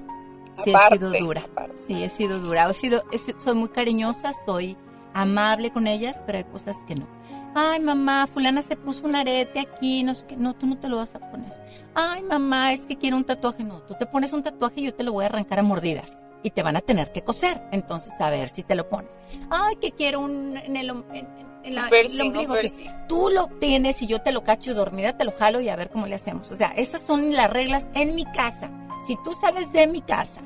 [0.63, 1.45] Sí, Aparte, he sido dura.
[1.87, 2.69] Sí, he sido dura.
[2.69, 4.77] He sido, he sido- soy muy cariñosa, soy
[5.13, 7.07] amable con ellas, pero hay cosas que no.
[7.55, 10.35] Ay, mamá, fulana se puso un arete aquí, no sé qué.
[10.37, 11.51] No, tú no te lo vas a poner.
[11.95, 13.63] Ay, mamá, es que quiero un tatuaje.
[13.63, 16.13] No, tú te pones un tatuaje y yo te lo voy a arrancar a mordidas.
[16.43, 17.63] Y te van a tener que coser.
[17.71, 19.17] Entonces, a ver si te lo pones.
[19.49, 21.27] Ay, que quiero un en el, en,
[21.63, 22.53] en- la- el ombligo.
[22.55, 22.69] que.
[23.07, 25.89] Tú lo tienes y yo te lo cacho dormida, te lo jalo y a ver
[25.89, 26.51] cómo le hacemos.
[26.51, 28.69] O sea, esas son las reglas en mi casa.
[29.07, 30.41] Si tú sales de mi casa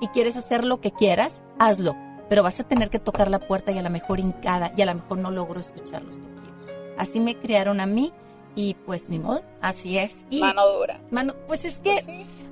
[0.00, 1.96] y quieres hacer lo que quieras, hazlo.
[2.28, 4.86] Pero vas a tener que tocar la puerta y a lo mejor hincada y a
[4.86, 6.41] lo mejor no logro escuchar los toquidos.
[6.96, 8.12] Así me criaron a mí
[8.54, 10.26] y pues ni modo, así es.
[10.30, 11.00] Y, Mano dura.
[11.10, 11.92] Mano, pues es que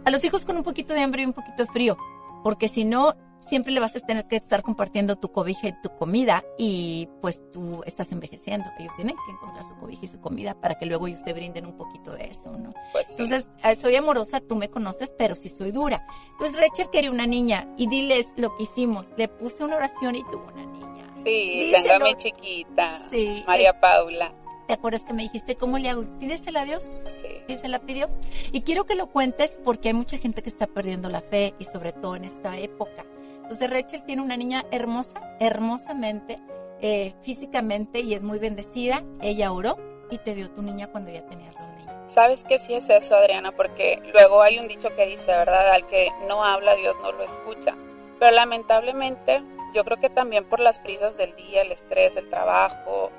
[0.05, 1.97] a los hijos con un poquito de hambre y un poquito de frío,
[2.43, 5.91] porque si no, siempre le vas a tener que estar compartiendo tu cobija y tu
[5.97, 8.69] comida y pues tú estás envejeciendo.
[8.79, 11.67] Ellos tienen que encontrar su cobija y su comida para que luego ellos te brinden
[11.67, 12.71] un poquito de eso, ¿no?
[13.11, 16.07] Entonces, eh, soy amorosa, tú me conoces, pero sí soy dura.
[16.33, 19.11] Entonces, Rachel quería una niña y diles lo que hicimos.
[19.17, 21.00] Le puse una oración y tuvo una niña.
[21.15, 21.83] Sí, Díselo.
[21.85, 23.45] tengo a mi chiquita, Sí.
[23.47, 24.33] María Paula.
[24.67, 26.05] ¿Te acuerdas que me dijiste cómo le hago?
[26.21, 27.01] Pídesela a Dios.
[27.21, 27.29] Sí.
[27.49, 28.09] Y se la pidió.
[28.53, 31.65] Y quiero que lo cuentes porque hay mucha gente que está perdiendo la fe y
[31.65, 33.05] sobre todo en esta época.
[33.43, 36.39] Entonces Rachel tiene una niña hermosa, hermosamente,
[36.81, 39.03] eh, físicamente y es muy bendecida.
[39.21, 39.77] Ella oró
[40.09, 41.93] y te dio tu niña cuando ya tenías dos niños.
[42.07, 43.51] ¿Sabes que sí es eso, Adriana?
[43.51, 45.73] Porque luego hay un dicho que dice, ¿verdad?
[45.73, 47.77] Al que no habla, Dios no lo escucha.
[48.21, 49.43] Pero lamentablemente,
[49.75, 53.11] yo creo que también por las prisas del día, el estrés, el trabajo,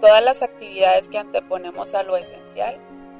[0.00, 2.78] todas las actividades que anteponemos a lo esencial,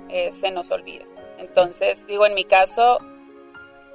[0.09, 1.05] eh, se nos olvida.
[1.39, 2.99] Entonces, digo, en mi caso,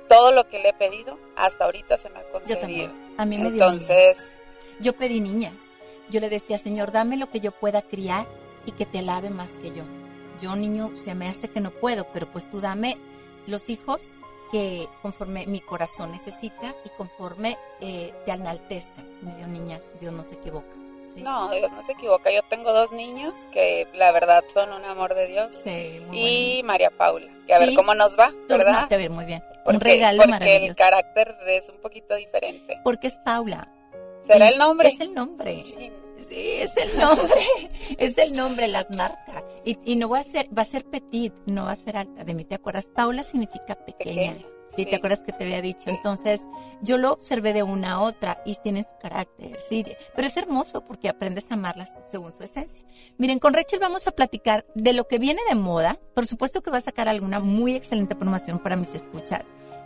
[0.09, 2.59] todo lo que le he pedido, hasta ahorita se me ha Yo concedido.
[2.61, 3.15] también.
[3.17, 4.41] A mí me dio Entonces, niñas.
[4.79, 5.53] Yo pedí niñas.
[6.09, 8.25] Yo le decía, Señor, dame lo que yo pueda criar
[8.65, 9.83] y que te lave más que yo.
[10.41, 12.97] Yo, niño, se me hace que no puedo, pero pues tú dame
[13.47, 14.11] los hijos
[14.51, 19.05] que conforme mi corazón necesita y conforme eh, te enaltezcan.
[19.21, 20.75] Me dio niñas, Dios no se equivoca.
[21.15, 21.21] ¿sí?
[21.23, 22.31] no, Dios no se equivoca.
[22.31, 25.53] Yo tengo dos niños que la verdad son un amor de Dios.
[25.63, 26.17] Sí, muy
[26.59, 27.75] y María Paula, que a ver Sí.
[27.75, 28.81] cómo nos va, ¿verdad?
[28.81, 29.43] no, te ir muy bien.
[29.63, 30.65] Porque, un regalo porque maravilloso.
[30.65, 32.79] el carácter es un poquito diferente.
[32.83, 33.67] Porque es Paula.
[34.25, 34.89] ¿Será el nombre?
[34.89, 35.63] Es el nombre.
[35.63, 35.91] Sí,
[36.31, 37.41] es el nombre.
[37.97, 39.43] es el nombre, las marca.
[39.65, 42.23] Y, y no va a ser, va a ser petit, no va a ser alta.
[42.23, 42.89] De mí, ¿te acuerdas?
[42.93, 44.33] Paula significa pequeña.
[44.33, 44.85] Pequeña, Sí, sí.
[44.87, 45.89] ¿te acuerdas que te había dicho?
[45.89, 46.45] Entonces,
[46.81, 49.85] yo lo observé de una a otra y tiene su carácter, sí.
[50.13, 52.85] Pero es hermoso porque aprendes a amarlas según su esencia.
[53.17, 55.97] Miren, con Rachel vamos a platicar de lo que viene de moda.
[56.13, 59.45] Por supuesto que va a sacar alguna muy excelente promoción para mis escuchas.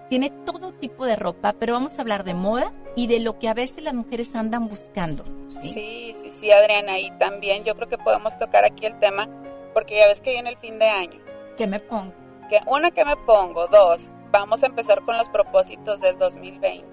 [0.10, 3.50] Tiene todo tipo de ropa, pero vamos a hablar de moda y de lo que
[3.50, 5.24] a veces las mujeres andan buscando.
[5.48, 5.72] ¿sí?
[5.74, 7.00] Sí, sí, sí, Adriana.
[7.00, 9.30] Y también yo creo que podemos tocar aquí el tema,
[9.74, 11.20] porque ya ves que viene el fin de año.
[11.58, 12.12] ¿Qué me pongo?
[12.50, 16.86] Que una que me pongo, dos, vamos a empezar con los propósitos del 2020.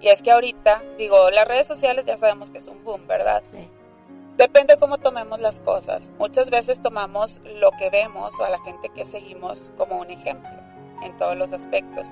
[0.00, 3.42] Y es que ahorita, digo, las redes sociales ya sabemos que es un boom, ¿verdad?
[3.50, 3.68] Sí.
[4.36, 6.12] Depende cómo tomemos las cosas.
[6.18, 10.50] Muchas veces tomamos lo que vemos o a la gente que seguimos como un ejemplo
[11.02, 12.08] en todos los aspectos.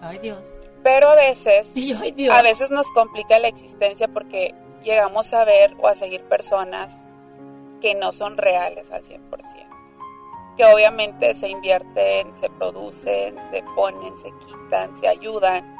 [0.00, 0.56] Ay, Dios.
[0.82, 2.34] Pero a veces, Sí, ay, Dios.
[2.34, 4.54] a veces nos complica la existencia porque
[4.88, 6.96] llegamos a ver o a seguir personas
[7.82, 9.20] que no son reales al 100%.
[10.56, 15.76] Que obviamente se invierten, se producen, se ponen, se quitan, se ayudan.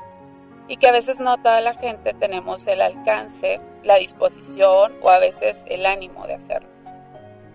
[0.69, 5.19] Y que a veces no toda la gente tenemos el alcance, la disposición o a
[5.19, 6.69] veces el ánimo de hacerlo.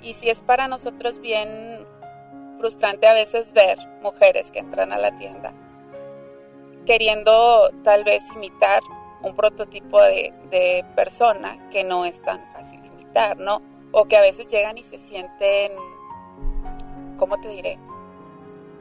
[0.01, 1.87] Y si es para nosotros bien
[2.57, 5.53] frustrante a veces ver mujeres que entran a la tienda
[6.85, 8.81] queriendo tal vez imitar
[9.23, 13.61] un prototipo de, de persona que no es tan fácil imitar, ¿no?
[13.91, 15.71] O que a veces llegan y se sienten,
[17.17, 17.79] ¿cómo te diré?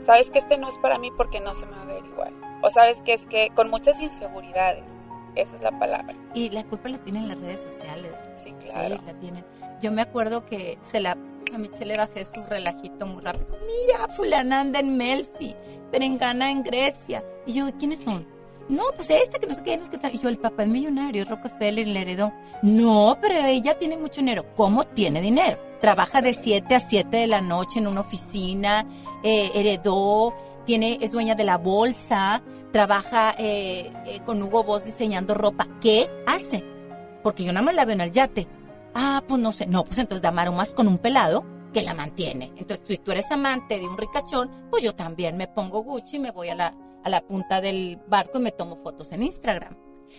[0.04, 2.34] Sabes que este no es para mí porque no se me va a ver igual.
[2.62, 4.84] O sabes que es que con muchas inseguridades,
[5.34, 6.14] esa es la palabra.
[6.34, 8.12] Y la culpa la tienen las redes sociales.
[8.34, 8.96] Sí, claro.
[8.96, 9.44] Sí, la tienen.
[9.80, 11.16] Yo me acuerdo que se la
[11.54, 13.58] a Michelle le bajé su relajito muy rápido.
[13.66, 15.54] Mira, fulana anda en Melfi,
[15.90, 17.22] Perengana en Grecia.
[17.46, 18.26] Y yo, ¿quiénes son?
[18.72, 19.98] No, pues esta que no sé qué, no sé qué.
[20.14, 22.32] Y yo, el papá es millonario, Rockefeller le heredó.
[22.62, 24.46] No, pero ella tiene mucho dinero.
[24.56, 25.58] ¿Cómo tiene dinero?
[25.82, 28.86] Trabaja de 7 a 7 de la noche en una oficina,
[29.22, 32.42] eh, heredó, tiene, es dueña de la bolsa,
[32.72, 35.68] trabaja eh, eh, con Hugo Boss diseñando ropa.
[35.82, 36.64] ¿Qué hace?
[37.22, 38.48] Porque yo nada más la veo en el yate.
[38.94, 39.66] Ah, pues no sé.
[39.66, 41.44] No, pues entonces da más con un pelado
[41.74, 42.52] que la mantiene.
[42.56, 46.20] Entonces, si tú eres amante de un ricachón, pues yo también me pongo Gucci y
[46.20, 46.74] me voy a la,
[47.04, 49.76] a la punta del barco y me tomo fotos en Instagram.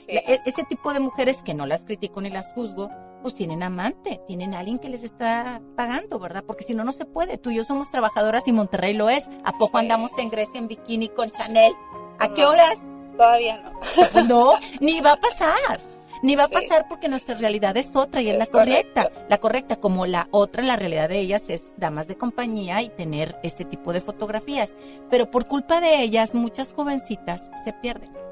[0.07, 2.89] E- ese tipo de mujeres que no las critico ni las juzgo,
[3.21, 6.43] pues tienen amante, tienen alguien que les está pagando, ¿verdad?
[6.45, 7.37] Porque si no, no se puede.
[7.37, 9.29] Tú y yo somos trabajadoras y Monterrey lo es.
[9.45, 11.73] ¿A poco andamos en Grecia en bikini con Chanel?
[12.19, 12.77] ¿A qué horas?
[13.15, 14.23] Todavía no.
[14.23, 15.79] No, ni va a pasar.
[16.23, 19.11] Ni va a pasar porque nuestra realidad es otra y es, la correcta.
[19.29, 23.35] La correcta, como la otra, la realidad de ellas es damas de compañía y tener
[23.43, 24.73] este tipo de fotografías.
[25.09, 28.22] Pero por culpa de ellas, muchas jovencitas se pierden.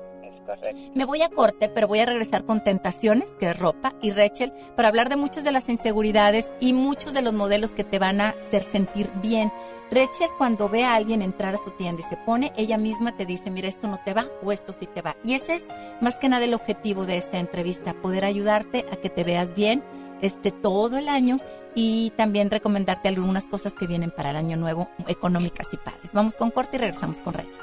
[0.96, 4.54] Me voy a corte, pero voy a regresar con Tentaciones, que es ropa, y Rachel,
[4.76, 8.22] para hablar de muchas de las inseguridades y muchos de los modelos que te van
[8.22, 9.52] a hacer sentir bien.
[9.92, 13.26] Rachel, cuando ve a alguien entrar a su tienda y se pone, ella misma te
[13.26, 15.18] dice, mira, esto no te va o esto sí te va.
[15.24, 15.68] Y ese es
[16.00, 19.84] más que nada el objetivo de esta entrevista, poder ayudarte a que te veas bien
[20.22, 21.38] este todo el año
[21.76, 26.12] y también recomendarte algunas cosas que vienen para el año nuevo, económicas y padres.
[26.14, 27.62] Vamos con corte y regresamos con Rachel.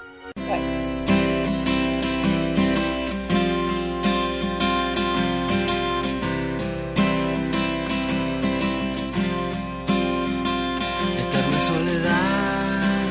[11.69, 13.05] Soledad,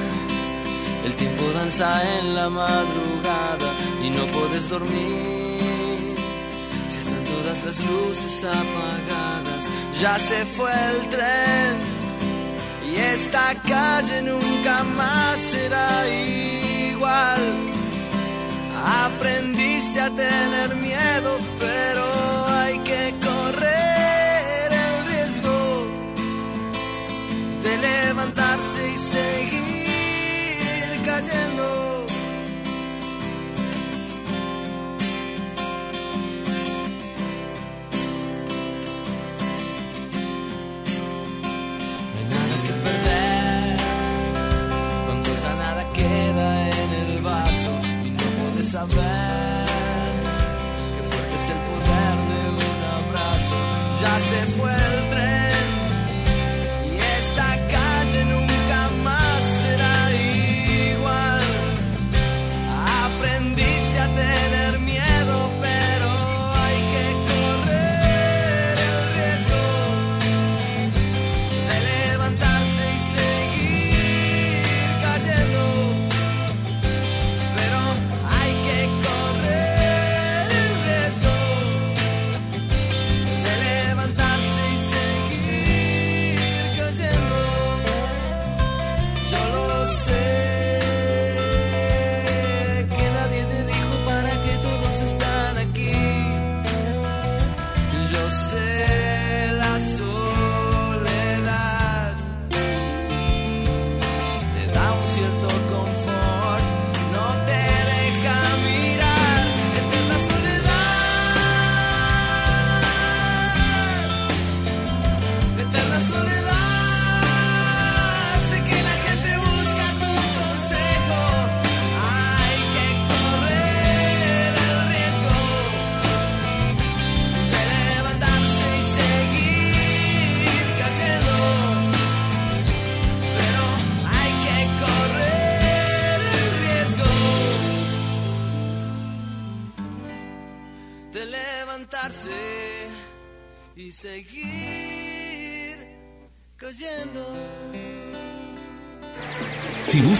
[1.05, 3.69] el tiempo danza en la madrugada
[4.05, 6.15] y no puedes dormir.
[6.91, 9.63] Si están todas las luces apagadas,
[10.01, 11.73] ya se fue el tren
[12.89, 17.43] y esta calle nunca más será igual.
[19.05, 22.03] Aprendiste a tener miedo, pero
[22.57, 23.13] hay que
[28.38, 29.61] levantarse y seguir
[31.05, 31.86] cayendo.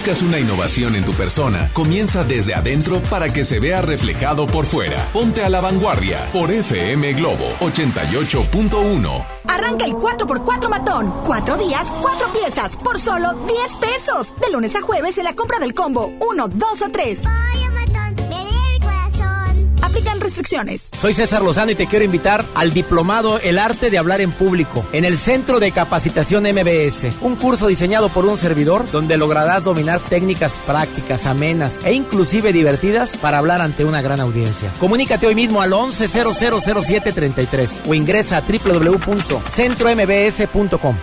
[0.08, 4.66] Buscas una innovación en tu persona, comienza desde adentro para que se vea reflejado por
[4.66, 5.06] fuera.
[5.12, 9.26] Ponte a la vanguardia por FM Globo 88.1.
[9.50, 11.14] Arranca el 4x4 matón.
[11.26, 14.34] Cuatro días, cuatro piezas, por solo 10 pesos.
[14.40, 17.24] De lunes a jueves en la compra del combo 1, 2 o 3.
[21.00, 24.86] Soy César Lozano y te quiero invitar al diplomado El arte de hablar en público
[24.94, 30.00] en el Centro de Capacitación MBS, un curso diseñado por un servidor donde lograrás dominar
[30.00, 34.72] técnicas prácticas, amenas e inclusive divertidas para hablar ante una gran audiencia.
[34.80, 40.96] Comunícate hoy mismo al 11000733 o ingresa a www.centrombs.com.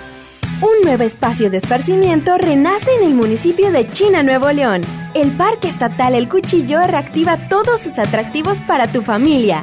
[0.62, 4.82] Un nuevo espacio de esparcimiento renace en el municipio de China, Nuevo León.
[5.14, 9.62] El Parque Estatal El Cuchillo reactiva todos sus atractivos para tu familia.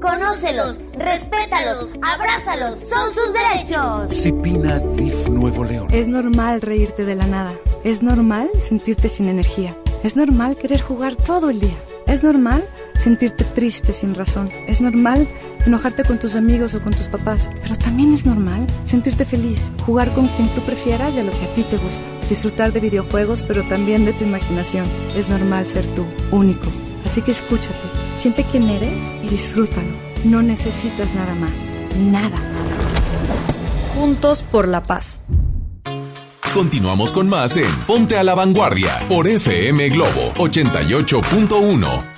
[0.00, 4.12] Conócelos, respétalos, abrázalos, son sus derechos.
[4.12, 5.88] Cipina DIF Nuevo León.
[5.90, 7.52] Es normal reírte de la nada.
[7.82, 9.76] Es normal sentirte sin energía.
[10.04, 11.76] Es normal querer jugar todo el día.
[12.06, 12.64] Es normal
[13.00, 14.50] sentirte triste sin razón.
[14.68, 15.28] Es normal
[15.66, 17.50] enojarte con tus amigos o con tus papás.
[17.62, 21.44] Pero también es normal sentirte feliz, jugar con quien tú prefieras y a lo que
[21.44, 22.02] a ti te gusta.
[22.30, 24.86] Disfrutar de videojuegos, pero también de tu imaginación.
[25.16, 26.68] Es normal ser tú, único.
[27.04, 27.74] Así que escúchate,
[28.18, 29.88] siente quién eres y disfrútalo.
[30.24, 31.52] No necesitas nada más.
[32.10, 32.38] Nada.
[33.94, 35.22] Juntos por la paz.
[36.52, 42.17] Continuamos con más en Ponte a la Vanguardia por FM Globo 88.1.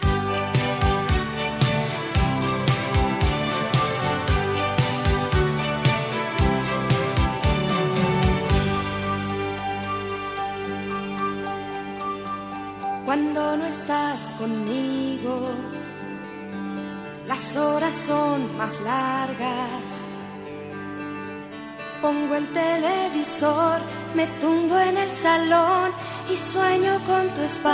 [22.41, 23.79] el televisor,
[24.15, 25.91] me tumbo en el salón
[26.33, 27.73] y sueño con tu espalda.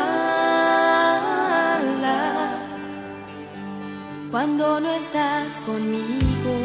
[4.31, 6.57] Cuando no estás conmigo,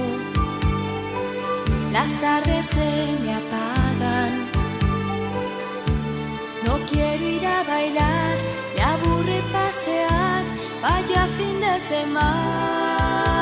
[1.91, 4.33] las tardes se me apagan.
[6.65, 8.35] No quiero ir a bailar,
[8.75, 10.43] me aburre pasear,
[10.81, 13.40] vaya fin de semana.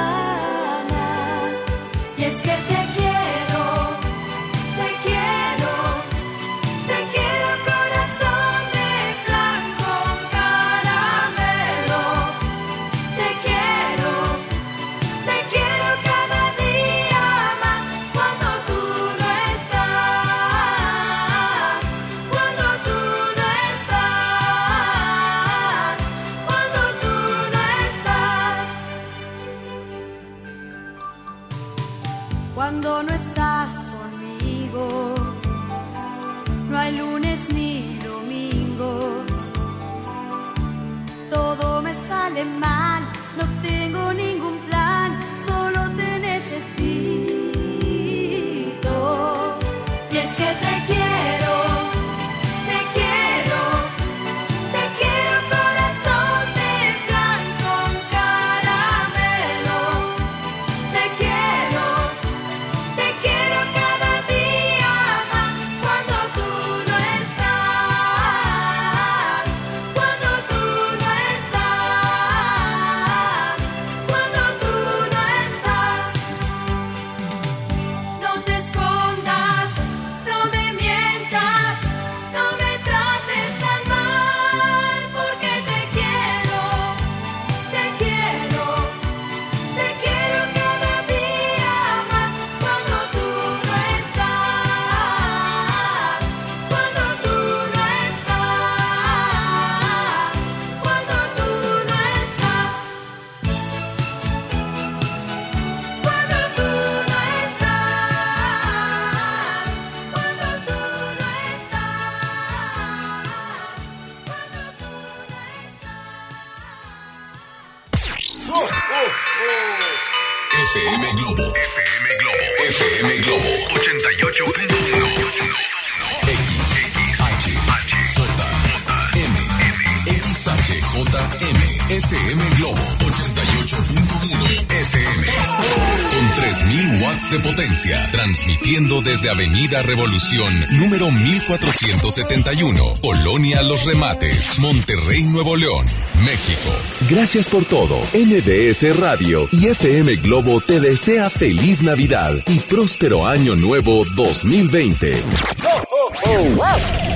[139.30, 145.86] Avenida Revolución, número 1471, Colonia Los Remates, Monterrey, Nuevo León,
[146.26, 146.72] México.
[147.10, 148.00] Gracias por todo.
[148.14, 155.24] MBS Radio y FM Globo te desea feliz Navidad y próspero año nuevo 2020.
[155.60, 157.09] Pasan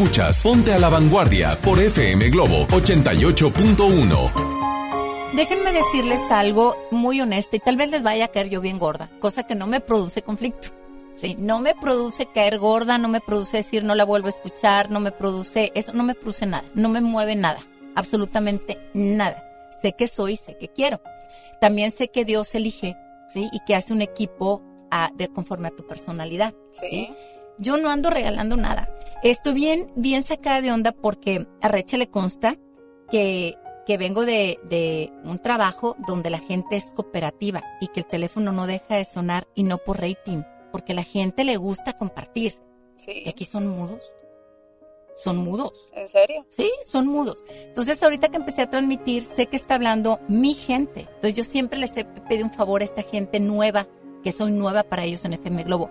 [0.00, 4.30] Escuchas Ponte a la Vanguardia por FM Globo 88.1.
[5.34, 9.10] Déjenme decirles algo muy honesto y tal vez les vaya a caer yo bien gorda,
[9.20, 10.68] cosa que no me produce conflicto.
[11.16, 14.90] Sí, no me produce caer gorda, no me produce decir no la vuelvo a escuchar,
[14.90, 17.58] no me produce, eso no me produce nada, no me mueve nada,
[17.94, 19.44] absolutamente nada.
[19.82, 21.02] Sé que soy, sé que quiero.
[21.60, 22.96] También sé que Dios elige,
[23.34, 23.50] ¿sí?
[23.52, 27.10] Y que hace un equipo a- de conforme a tu personalidad, ¿sí?
[27.58, 28.88] Yo no ando regalando nada.
[29.22, 32.56] Estoy bien, bien sacada de onda porque a Recha le consta
[33.10, 33.54] que,
[33.86, 38.50] que vengo de, de un trabajo donde la gente es cooperativa y que el teléfono
[38.50, 40.42] no deja de sonar y no por rating,
[40.72, 42.54] porque la gente le gusta compartir.
[42.96, 43.22] Sí.
[43.24, 44.10] Y aquí son mudos.
[45.16, 45.90] Son mudos.
[45.92, 46.46] ¿En serio?
[46.48, 47.44] Sí, son mudos.
[47.50, 51.00] Entonces, ahorita que empecé a transmitir, sé que está hablando mi gente.
[51.00, 53.86] Entonces, yo siempre les he pedido un favor a esta gente nueva,
[54.24, 55.90] que soy nueva para ellos en FM Globo.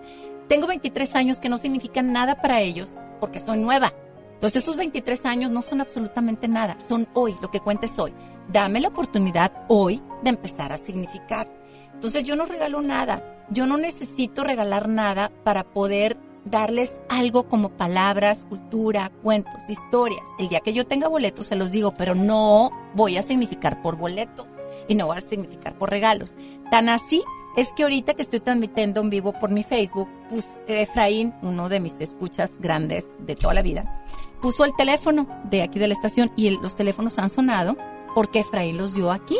[0.50, 3.94] Tengo 23 años que no significan nada para ellos porque soy nueva.
[4.32, 8.12] Entonces esos 23 años no son absolutamente nada, son hoy, lo que cuenta es hoy.
[8.48, 11.48] Dame la oportunidad hoy de empezar a significar.
[11.94, 17.68] Entonces yo no regalo nada, yo no necesito regalar nada para poder darles algo como
[17.68, 20.24] palabras, cultura, cuentos, historias.
[20.40, 23.94] El día que yo tenga boletos se los digo, pero no voy a significar por
[23.94, 24.48] boletos
[24.88, 26.34] y no voy a significar por regalos.
[26.72, 27.22] Tan así
[27.56, 31.80] es que ahorita que estoy transmitiendo en vivo por mi Facebook, pues Efraín, uno de
[31.80, 34.04] mis escuchas grandes de toda la vida,
[34.40, 37.76] puso el teléfono de aquí de la estación y los teléfonos han sonado
[38.14, 39.36] porque Efraín los dio aquí.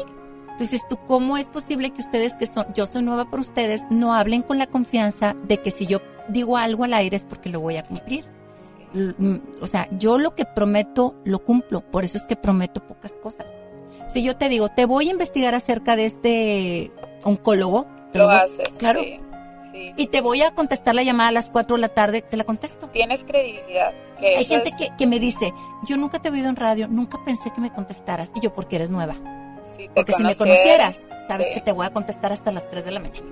[0.52, 4.12] Entonces, ¿tú cómo es posible que ustedes que son, yo soy nueva por ustedes, no
[4.12, 7.60] hablen con la confianza de que si yo digo algo al aire es porque lo
[7.60, 8.26] voy a cumplir?
[8.92, 13.12] Mm, O sea, yo lo que prometo lo cumplo, por eso es que prometo pocas
[13.18, 13.50] cosas.
[14.08, 16.90] Si yo te digo, te voy a investigar acerca de este
[17.22, 19.20] oncólogo, Lo haces, claro, sí.
[19.72, 22.36] Sí, y te voy a contestar la llamada a las 4 de la tarde, te
[22.36, 22.88] la contesto.
[22.88, 23.92] Tienes credibilidad.
[24.18, 25.54] Que Hay gente es- que, que me dice,
[25.88, 28.32] yo nunca te he oído en radio, nunca pensé que me contestaras.
[28.34, 29.14] Y yo, porque eres nueva.
[29.76, 31.54] te Porque si me conociera, conocieras, sabes sí.
[31.54, 33.26] que te voy a contestar hasta las 3 de la mañana.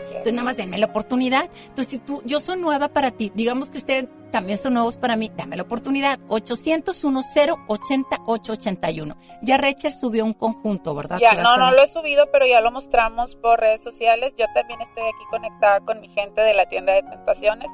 [0.00, 1.48] Entonces, nada más denme la oportunidad.
[1.68, 5.16] Entonces, si tú, yo soy nueva para ti, digamos que ustedes también son nuevos para
[5.16, 6.18] mí, dame la oportunidad.
[6.28, 9.16] 800-1080-881.
[9.42, 11.18] Ya Rachel subió un conjunto, ¿verdad?
[11.20, 14.34] Ya, no, a- no lo he subido, pero ya lo mostramos por redes sociales.
[14.38, 17.68] Yo también estoy aquí conectada con mi gente de la tienda de tentaciones.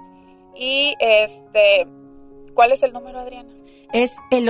[0.57, 1.87] Y este,
[2.55, 3.51] ¿cuál es el número, Adriana?
[3.93, 4.49] Es el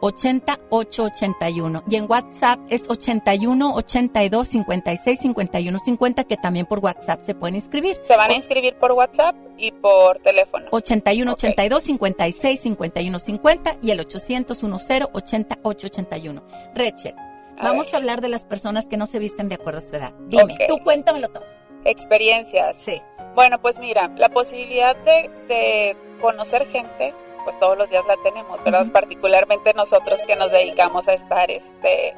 [0.00, 1.82] 800-1080-881.
[1.88, 7.54] Y en WhatsApp es 81 82 56 51 50, que también por WhatsApp se pueden
[7.56, 7.98] inscribir.
[8.02, 10.66] Se van a inscribir por WhatsApp y por teléfono.
[10.70, 14.72] 81 82 56 51 50 y el 800 10
[15.12, 16.42] 80 881.
[16.74, 17.14] Rachel,
[17.58, 17.94] A vamos ver.
[17.94, 20.12] a hablar de las personas que no se visten de acuerdo a su edad.
[20.28, 20.60] Dime, Ok.
[20.68, 21.44] tú cuéntamelo todo.
[21.84, 22.76] Experiencias.
[22.78, 23.00] Sí.
[23.34, 28.62] Bueno, pues mira, la posibilidad de, de conocer gente, pues todos los días la tenemos,
[28.64, 28.86] ¿verdad?
[28.92, 32.14] Particularmente nosotros que nos dedicamos a estar, este,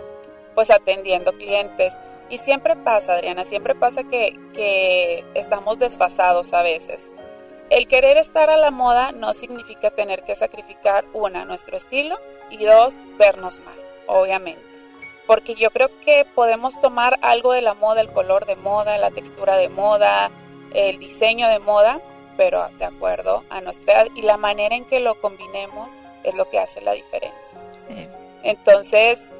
[0.54, 1.96] pues atendiendo clientes.
[2.30, 7.10] Y siempre pasa, Adriana, siempre pasa que, que estamos desfasados a veces.
[7.70, 12.18] El querer estar a la moda no significa tener que sacrificar, una, nuestro estilo
[12.50, 14.62] y dos, vernos mal, obviamente.
[15.26, 19.10] Porque yo creo que podemos tomar algo de la moda, el color de moda, la
[19.10, 20.30] textura de moda,
[20.74, 22.00] el diseño de moda,
[22.36, 25.88] pero de acuerdo a nuestra edad y la manera en que lo combinemos
[26.24, 27.58] es lo que hace la diferencia.
[28.42, 29.30] Entonces,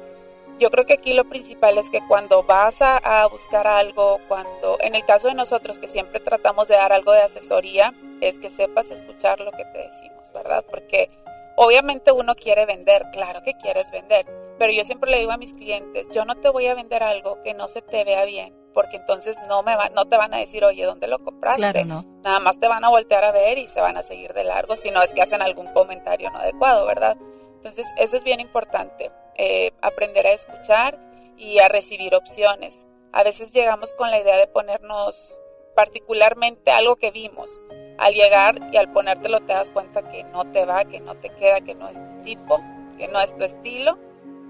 [0.59, 4.77] yo creo que aquí lo principal es que cuando vas a, a buscar algo, cuando,
[4.81, 8.49] en el caso de nosotros que siempre tratamos de dar algo de asesoría, es que
[8.49, 10.63] sepas escuchar lo que te decimos, ¿verdad?
[10.69, 11.09] Porque
[11.55, 14.25] obviamente uno quiere vender, claro que quieres vender,
[14.63, 17.43] pero yo siempre le digo a mis clientes, yo no te voy a vender algo
[17.43, 20.37] que no se te vea bien, porque entonces no me va, no te van a
[20.37, 21.59] decir, oye, ¿dónde lo compraste?
[21.59, 22.05] Claro, no.
[22.23, 24.77] Nada más te van a voltear a ver y se van a seguir de largo,
[24.77, 27.17] si no es que hacen algún comentario no adecuado, ¿verdad?
[27.55, 30.97] Entonces, eso es bien importante, eh, aprender a escuchar
[31.35, 32.87] y a recibir opciones.
[33.11, 35.41] A veces llegamos con la idea de ponernos
[35.75, 37.59] particularmente algo que vimos.
[37.97, 41.35] Al llegar y al ponértelo te das cuenta que no te va, que no te
[41.35, 42.61] queda, que no es tu tipo,
[42.97, 43.99] que no es tu estilo.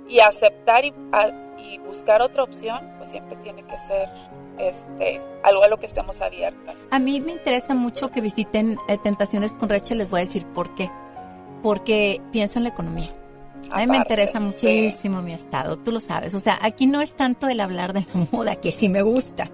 [0.10, 4.10] Y aceptar y, a- y buscar otra opción, pues siempre tiene que ser
[4.60, 6.76] este, algo a lo que estemos abiertas.
[6.92, 10.46] A mí me interesa mucho que visiten eh, Tentaciones con Rachel, les voy a decir
[10.48, 10.90] por qué.
[11.62, 13.10] Porque pienso en la economía.
[13.72, 16.36] A mí me interesa muchísimo mi estado, tú lo sabes.
[16.36, 19.50] O sea, aquí no es tanto el hablar de la moda, que sí me gusta.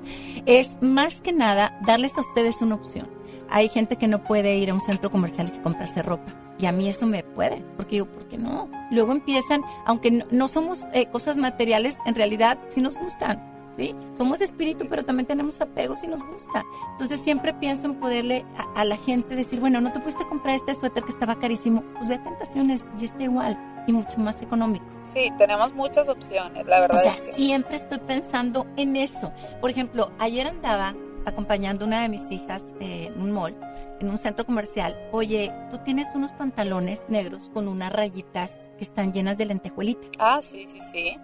[0.47, 3.07] Es más que nada darles a ustedes una opción.
[3.51, 6.33] Hay gente que no puede ir a un centro comercial y comprarse ropa.
[6.59, 8.69] Y a mí eso me puede, porque digo, ¿por qué no?
[8.91, 13.47] Luego empiezan, aunque no, no somos eh, cosas materiales, en realidad sí nos gustan.
[13.77, 13.95] ¿Sí?
[14.11, 16.65] Somos espíritu, pero también tenemos apegos y nos gusta.
[16.91, 20.55] Entonces siempre pienso en poderle a, a la gente decir, bueno, no te pudiste comprar
[20.55, 23.57] este suéter que estaba carísimo, pues ve a Tentaciones y está igual
[23.87, 24.85] y mucho más económico.
[25.13, 29.31] Sí, tenemos muchas opciones, la verdad O sea, es que siempre estoy pensando en eso.
[29.59, 30.93] Por ejemplo, ayer andaba
[31.29, 33.55] acompañando a una de mis hijas eh, en un mall,
[33.99, 34.97] en un centro comercial.
[35.11, 40.07] Oye, tú tienes unos pantalones negros con unas rayitas que están llenas de lentejuelita.
[40.19, 41.17] Ah, sí, sí, sí.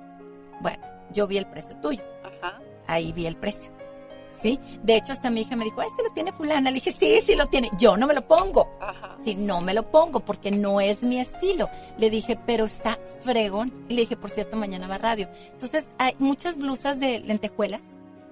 [0.62, 2.02] Bueno, yo vi el precio tuyo.
[2.24, 2.60] Ajá.
[2.88, 3.72] Ahí vi el precio.
[4.32, 4.60] ¿Sí?
[4.84, 6.70] De hecho, hasta mi hija me dijo, este lo tiene fulana.
[6.70, 7.70] Le dije, sí, sí lo tiene.
[7.80, 8.78] Yo no me lo pongo.
[8.82, 9.16] Ajá.
[9.24, 11.70] Sí, no me lo pongo porque no es mi estilo.
[11.98, 13.86] Le dije, pero está fregón.
[13.88, 15.30] Y le dije, por cierto, mañana va radio.
[15.54, 17.82] Entonces, hay muchas blusas de lentejuelas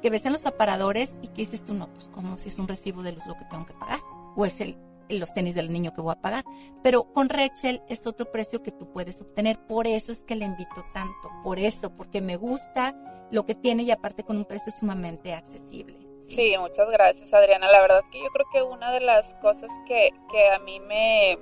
[0.04, 2.68] que ves en los aparadores y que dices tú, no, pues como si es un
[2.68, 4.00] recibo de luz lo que tengo que pagar.
[4.36, 4.78] O es el,
[5.08, 6.44] los tenis del niño que voy a pagar.
[6.84, 9.66] Pero con Rachel es otro precio que tú puedes obtener.
[9.66, 11.32] Por eso es que le invito tanto.
[11.42, 12.94] Por eso, porque me gusta
[13.32, 15.98] lo que tiene y aparte con un precio sumamente accesible.
[16.28, 17.72] Sí, muchas gracias Adriana.
[17.72, 21.40] La verdad que yo creo que una de las cosas que, que a mí me,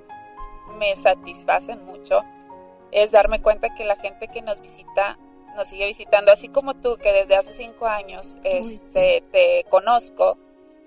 [0.78, 2.22] me satisfacen mucho
[2.92, 5.18] es darme cuenta que la gente que nos visita
[5.54, 10.38] nos sigue visitando, así como tú que desde hace cinco años este, te conozco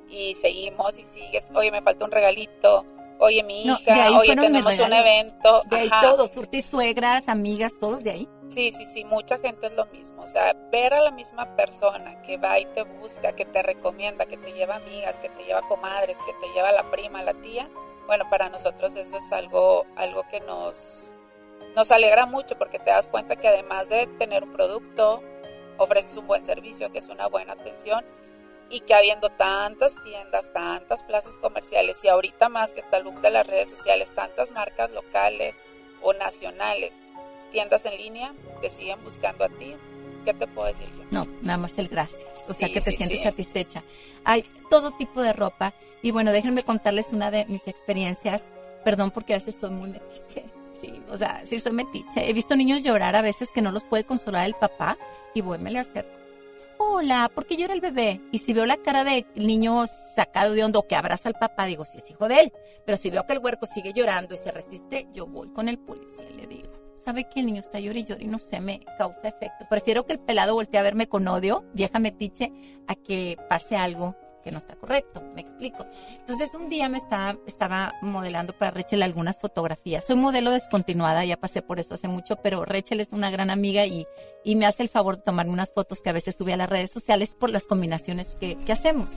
[0.09, 2.85] y seguimos y sigues, oye me falta un regalito,
[3.19, 5.61] oye mi No, hija, oye tenemos un evento.
[5.69, 6.01] De ahí Ajá.
[6.01, 6.31] todos,
[6.63, 8.29] suegras, amigas, todos de ahí.
[8.49, 10.21] Sí, sí, sí, mucha gente es lo mismo.
[10.21, 14.25] O sea, ver a la misma persona que va y te busca, que te recomienda,
[14.25, 17.69] que te lleva amigas, que te lleva comadres, que te lleva la prima, la tía,
[18.07, 21.11] bueno, para nosotros eso es algo, algo que nos,
[21.76, 25.22] nos alegra mucho porque te das cuenta que además de tener un producto,
[25.77, 28.06] ofreces un buen servicio, que es una buena atención
[28.69, 33.22] y que habiendo tantas tiendas, tantas plazas comerciales y ahorita más que está el boom
[33.22, 35.61] de las redes sociales, tantas marcas locales
[36.02, 36.95] o nacionales,
[37.52, 39.76] tiendas en línea, te siguen buscando a ti.
[40.23, 41.03] ¿Qué te puedo decir yo?
[41.11, 42.26] No, nada más el gracias.
[42.47, 43.23] O sea, que te sí, sientes sí.
[43.23, 43.84] satisfecha.
[44.23, 45.76] Hay todo tipo de ropa.
[46.02, 48.45] Y bueno, déjenme contarles una de mis experiencias.
[48.84, 50.45] Perdón porque a veces soy muy metiche.
[50.86, 52.30] Sí, o sea, sí soy metiche.
[52.30, 54.98] He visto niños llorar a veces que no los puede consolar el papá
[55.34, 56.12] y voy, me le acerco.
[56.78, 58.22] Hola, ¿por qué llora el bebé?
[58.32, 61.86] Y si veo la cara del niño sacado de hondo que abraza al papá, digo,
[61.86, 62.53] si es hijo de él.
[62.86, 65.80] Pero si veo que el huerco sigue llorando y se resiste, yo voy con el
[65.80, 68.60] policía y le digo, ¿sabe que el niño está llorando y llorando y no sé,
[68.60, 69.66] me causa efecto?
[69.70, 72.52] Prefiero que el pelado voltee a verme con odio, vieja metiche,
[72.88, 75.85] a que pase algo que no está correcto, me explico.
[76.19, 80.05] Entonces un día me estaba, estaba modelando para Rachel algunas fotografías.
[80.05, 83.85] Soy modelo descontinuada, ya pasé por eso hace mucho, pero Rachel es una gran amiga
[83.88, 84.05] y,
[84.43, 86.69] y me hace el favor de tomarme unas fotos que a veces sube a las
[86.69, 89.13] redes sociales por las combinaciones que, que hacemos.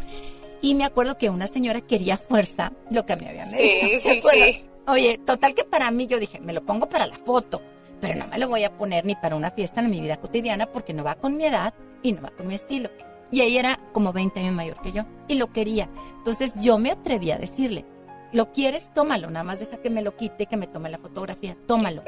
[0.62, 4.12] Y me acuerdo que una señora quería fuerza, lo que me habían Sí, dicho, ¿se
[4.14, 4.48] sí, acuerdan?
[4.52, 4.70] sí.
[4.88, 7.60] Oye, total que para mí yo dije, me lo pongo para la foto,
[8.00, 10.72] pero no me lo voy a poner ni para una fiesta en mi vida cotidiana
[10.72, 12.88] porque no va con mi edad y no va con mi estilo.
[13.30, 15.88] Y ella era como 20 años mayor que yo y lo quería.
[16.18, 17.84] Entonces yo me atreví a decirle,
[18.32, 18.90] ¿lo quieres?
[18.94, 22.02] Tómalo, nada más deja que me lo quite, que me tome la fotografía, tómalo.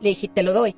[0.00, 0.74] Le dije, te lo doy,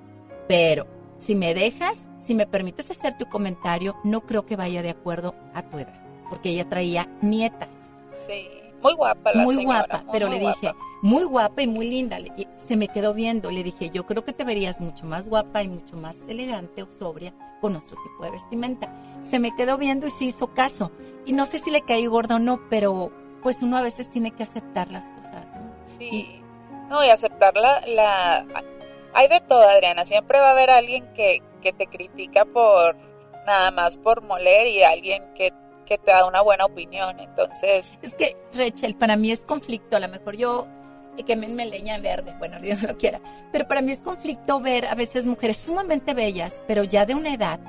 [0.48, 0.86] pero
[1.18, 5.34] si me dejas, si me permites hacer tu comentario, no creo que vaya de acuerdo
[5.54, 7.90] a tu edad, porque ella traía nietas
[8.26, 8.48] Sí,
[8.82, 11.88] muy guapa la muy señora, guapa, muy, pero muy le dije, muy guapa y muy
[11.88, 12.18] linda.
[12.18, 15.62] Y se me quedó viendo, le dije, yo creo que te verías mucho más guapa
[15.62, 18.92] y mucho más elegante o sobria con nuestro tipo de vestimenta.
[19.20, 20.90] Se me quedó viendo y se hizo caso.
[21.26, 23.12] Y no sé si le caí gorda o no, pero
[23.42, 25.54] pues uno a veces tiene que aceptar las cosas.
[25.54, 25.72] ¿no?
[25.86, 26.42] Sí.
[26.88, 28.46] No, y aceptar la, la...
[29.14, 30.04] Hay de todo, Adriana.
[30.04, 32.96] Siempre va a haber alguien que, que te critica por
[33.46, 35.52] nada más por moler y alguien que,
[35.86, 37.18] que te da una buena opinión.
[37.20, 39.96] Entonces, Es que, Rachel, para mí es conflicto.
[39.96, 40.66] A lo mejor yo
[41.20, 43.20] y quemenme leña verde, bueno, Dios lo quiera.
[43.52, 47.32] Pero para mí es conflicto ver a veces mujeres sumamente bellas, pero ya de una
[47.32, 47.60] edad,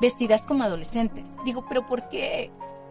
[0.00, 1.36] vestidas como adolescentes.
[1.44, 2.50] Digo, pero ¿por qué?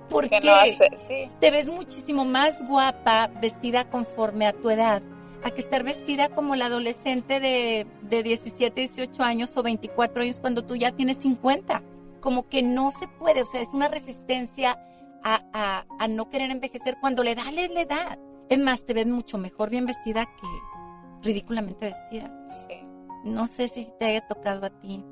[0.09, 0.47] ¿Por que qué?
[0.47, 1.27] no hace, sí.
[1.39, 5.01] Te ves muchísimo más guapa vestida conforme a tu edad,
[5.43, 10.39] a que estar vestida como la adolescente de, de 17, 18 años o 24 años
[10.39, 11.81] cuando tú ya tienes 50.
[12.19, 14.79] Como que no se puede, o sea, es una resistencia
[15.23, 18.19] a, a- a no querer envejecer cuando le da la edad.
[18.51, 20.47] Es más, te ves mucho mejor bien vestida que
[21.23, 22.29] ridículamente vestida.
[22.49, 22.81] Sí.
[23.23, 25.05] No sé si te haya tocado a ti.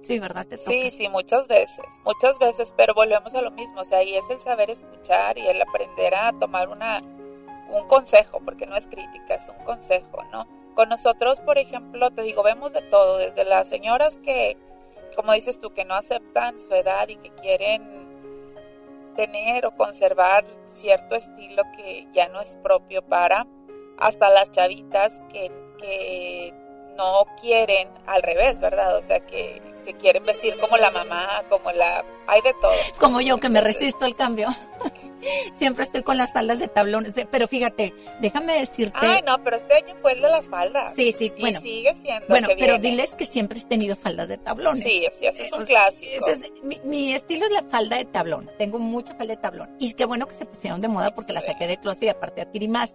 [0.00, 0.46] Sí, ¿verdad?
[0.46, 0.70] Te toca.
[0.70, 4.24] Sí, sí, muchas veces, muchas veces, pero volvemos a lo mismo, o sea, y es
[4.30, 7.02] el saber escuchar y el aprender a tomar una,
[7.68, 10.46] un consejo, porque no es crítica, es un consejo, ¿no?
[10.74, 14.56] Con nosotros, por ejemplo, te digo, vemos de todo, desde las señoras que,
[15.16, 18.05] como dices tú, que no aceptan su edad y que quieren
[19.16, 23.46] tener o conservar cierto estilo que ya no es propio para,
[23.98, 26.54] hasta las chavitas que, que
[26.96, 28.96] no quieren al revés, ¿verdad?
[28.96, 32.04] O sea, que se quieren vestir como la mamá, como la...
[32.26, 32.72] Hay de todo.
[32.98, 34.48] Como yo que me resisto al cambio.
[35.58, 37.12] Siempre estoy con las faldas de tablones.
[37.30, 38.96] pero fíjate, déjame decirte.
[39.00, 40.92] Ay, no, pero este año fue el de las faldas.
[40.96, 41.60] Sí, sí, Y bueno.
[41.60, 42.90] sigue siendo Bueno, que pero viene.
[42.90, 44.82] diles que siempre he tenido faldas de tablones.
[44.82, 46.10] Sí, sí, ese es un clásico.
[46.28, 48.50] ese es- mi, mi estilo es la falda de tablón.
[48.58, 49.76] Tengo mucha falda de tablón.
[49.78, 52.42] Y qué bueno que se pusieron de moda porque la saqué de closet y aparte
[52.42, 52.94] adquirí más.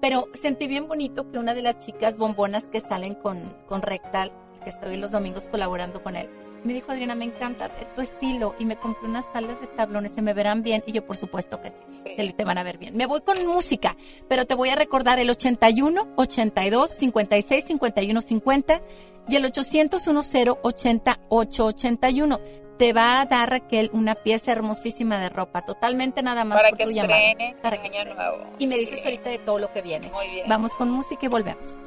[0.00, 4.32] Pero sentí bien bonito que una de las chicas bombonas que salen con, con Rectal,
[4.64, 6.28] que estoy los domingos colaborando con él,
[6.64, 10.22] me dijo, Adriana, me encanta tu estilo y me compré unas faldas de tablones, se
[10.22, 10.82] me verán bien.
[10.86, 11.76] Y yo, por supuesto que sí,
[12.16, 12.96] se te van a ver bien.
[12.96, 13.96] Me voy con música,
[14.28, 18.82] pero te voy a recordar el 81, 82, 56, 51, 50
[19.28, 22.40] y el 800 10 80 881.
[22.78, 26.78] Te va a dar, Raquel, una pieza hermosísima de ropa, totalmente nada más Para por
[26.78, 28.14] que tu estrene Para que año estrene.
[28.14, 28.44] nuevo.
[28.58, 29.04] Y me dices Sí.
[29.04, 30.10] ahorita de todo lo que viene.
[30.10, 30.48] Muy bien.
[30.48, 31.78] Vamos con música y volvemos.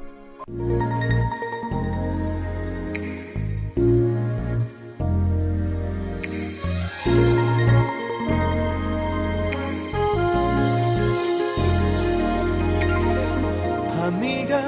[14.24, 14.62] amiga.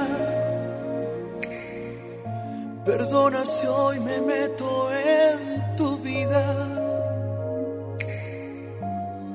[2.84, 6.44] Perdona si hoy me meto en tu vida,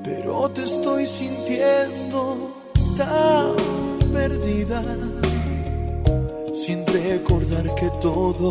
[0.04, 2.54] pero te estoy sintiendo
[2.96, 3.56] tan
[4.12, 4.82] perdida,
[6.54, 8.50] sin recordar que todo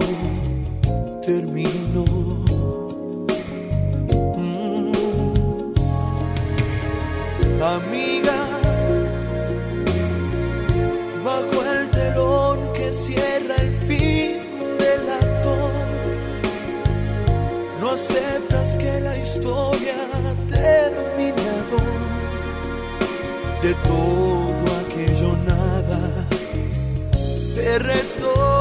[1.22, 2.06] terminó.
[4.38, 4.91] Mm.
[7.64, 8.70] Amiga.
[13.41, 15.55] Que cierra el fin del acto,
[17.80, 21.77] no aceptas que la historia ha terminado.
[23.61, 26.26] De todo aquello nada
[27.55, 28.60] te restó.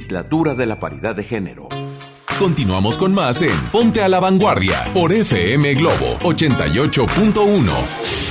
[0.01, 1.69] Legislatura de la Paridad de Género.
[2.39, 8.30] Continuamos con más en Ponte a la Vanguardia por FM Globo 88.1.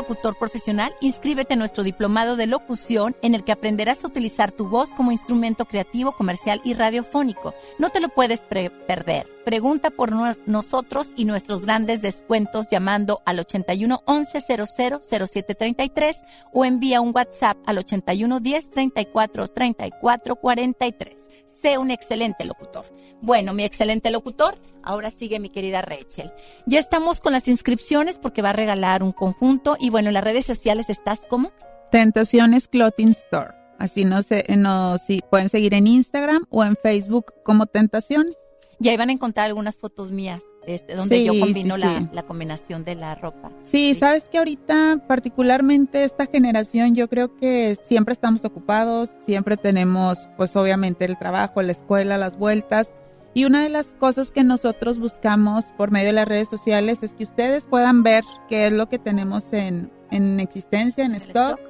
[0.00, 0.94] ¿Quieres ser locutor profesional?
[1.02, 5.12] Inscríbete a nuestro diplomado de locución en el que aprenderás a utilizar tu voz como
[5.12, 7.54] instrumento creativo, comercial y radiofónico.
[7.78, 9.28] No te lo puedes perder.
[9.44, 10.12] Pregunta por
[10.46, 16.22] nosotros y nuestros grandes descuentos llamando al 81 11 00 0733
[16.52, 21.28] o envía un WhatsApp al 81 10 34 34 43.
[21.46, 22.84] Sé un excelente locutor.
[23.20, 26.32] Bueno, mi excelente locutor, ahora sigue mi querida Rachel.
[26.66, 30.24] Ya estamos con las inscripciones porque va a regalar un conjunto y bueno, en las
[30.24, 31.52] redes sociales estás como
[31.90, 33.52] Tentaciones Clothing Store.
[33.78, 38.34] Así no se, no, sí, pueden seguir en Instagram o en Facebook como Tentaciones.
[38.78, 41.98] Y ahí van a encontrar algunas fotos mías este, donde Sí, yo combino sí, la,
[41.98, 42.08] sí.
[42.12, 43.50] la combinación de la ropa.
[43.62, 50.28] Sí, sabes que ahorita, particularmente esta generación, yo creo que siempre estamos ocupados, siempre tenemos,
[50.36, 52.90] pues obviamente el trabajo, la escuela, las vueltas.
[53.32, 57.12] Y una de las cosas que nosotros buscamos por medio de las redes sociales es
[57.12, 61.60] que ustedes puedan ver qué es lo que tenemos en, en existencia, en stock.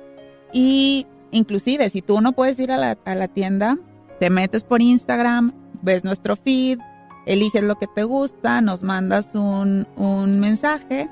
[0.53, 3.79] Y inclusive, si tú no puedes ir a la, a la tienda,
[4.19, 6.79] te metes por Instagram, ves nuestro feed,
[7.27, 11.09] eliges lo que te gusta, nos mandas un, un mensaje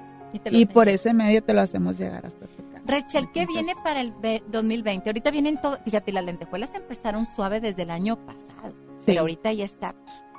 [0.51, 2.83] Y por ese medio te lo hacemos llegar hasta tu casa.
[2.87, 5.09] Rachel, ¿qué viene para el ve- 2020?
[5.11, 8.75] Ahorita vienen todo, fíjate, las lentejuelas empezaron suave desde el año pasado,
[9.07, 9.95] pero ahorita ya está,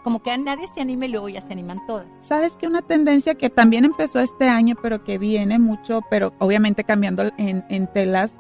[0.10, 2.08] como que a nadie se anime y luego ya se animan todas.
[2.24, 6.84] Sabes que una tendencia que también empezó este año, pero que viene mucho, pero obviamente
[6.84, 8.32] cambiando en, en telas,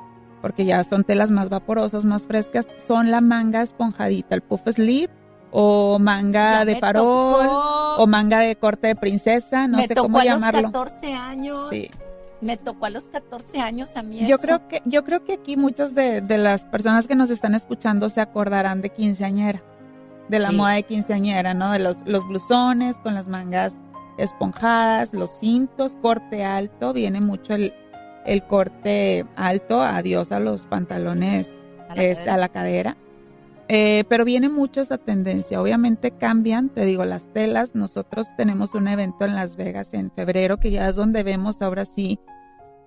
[0.41, 5.13] porque ya son telas más vaporosas, más frescas, son la manga esponjadita, el puff sleeve
[5.51, 7.03] o manga Ya de me farol
[7.45, 7.95] tocó.
[8.01, 10.61] o manga de corte de princesa, no me sé tocó cómo a llamarlo.
[10.63, 11.67] los 14 años.
[11.69, 11.91] Sí.
[12.41, 14.39] Me tocó a los 14 años a mí Yo eso.
[14.39, 18.09] creo que yo creo que aquí muchas de, de las personas que nos están escuchando
[18.09, 19.61] se acordarán de quinceañera,
[20.29, 20.55] de la Sí.
[20.55, 21.71] moda de quinceañera, ¿no?
[21.71, 23.75] De los los blusones con las mangas
[24.17, 27.73] esponjadas, los cintos, corte alto, viene mucho el
[28.25, 31.49] el corte alto, adiós a los pantalones
[31.89, 32.33] A la este, cadera.
[32.33, 32.97] a la cadera.
[33.71, 35.61] Eh, pero viene mucho esa tendencia.
[35.61, 37.75] Obviamente cambian, te digo, las telas.
[37.75, 41.85] Nosotros tenemos un evento en Las Vegas en febrero, que ya es donde vemos ahora
[41.85, 42.19] sí,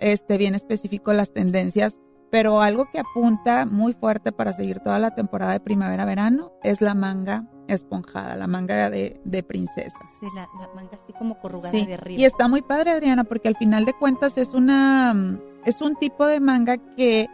[0.01, 1.97] este, bien específico las tendencias.
[2.33, 6.95] Pero algo que apunta muy fuerte para seguir toda la temporada de primavera-verano es la
[6.95, 9.99] manga esponjada, la manga de, de princesa.
[10.19, 12.21] Sí, la, la manga así como corrugada Sí, de arriba.
[12.21, 15.95] y está muy padre, Adriana, porque al final de cuentas es una mm, es un
[15.95, 17.29] tipo de manga que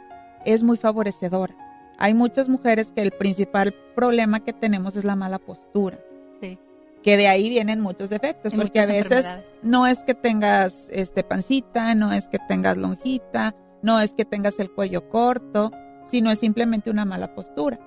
[0.44, 1.54] es muy favorecedora.
[1.98, 5.98] Hay muchas mujeres que el principal problema que tenemos es la mala postura,
[6.40, 6.58] Sí.
[7.02, 9.24] que de ahí vienen muchos defectos, porque a veces
[9.62, 14.58] no es que tengas este pancita, no es que tengas lonjita, no es que tengas
[14.60, 15.70] el cuello corto,
[16.08, 17.78] sino es simplemente una mala postura.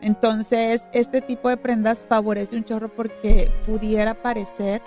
[0.00, 4.82] Entonces, este tipo de prendas favorece un chorro porque pudiera parecer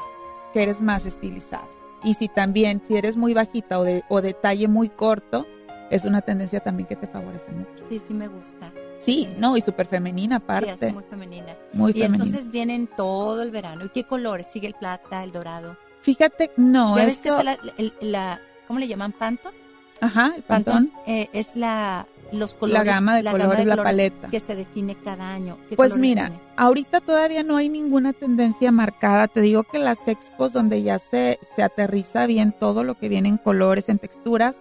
[0.54, 1.68] que eres más estilizado.
[2.04, 5.46] Y si también, si eres muy bajita o de, o de talle muy corto,
[5.90, 7.84] es una tendencia también que te favorece mucho.
[7.90, 8.72] Sí, sí me gusta.
[9.00, 10.76] Sí, no, y súper femenina aparte.
[10.78, 11.56] Sí, así muy femenina.
[11.74, 12.26] Muy y femenina.
[12.26, 13.86] entonces vienen todo el verano.
[13.86, 14.48] ¿Y qué colores?
[14.48, 15.76] Sigue el plata, el dorado.
[16.02, 19.12] Fíjate, no, ya ves que esto- está la, el- la- ¿cómo le llaman?
[19.12, 19.54] ¿Pantón?
[20.02, 20.92] Ajá, el pantón.
[21.06, 22.86] eh, es la, los colores.
[22.86, 24.30] gama de colores, la paleta.
[24.30, 25.58] Que se define cada año.
[25.70, 29.28] ¿Qué Pues mira, ahorita todavía no hay ninguna tendencia marcada.
[29.28, 33.30] Te digo que las expos donde ya se, se aterriza bien todo lo que viene
[33.30, 34.56] en colores, en texturas,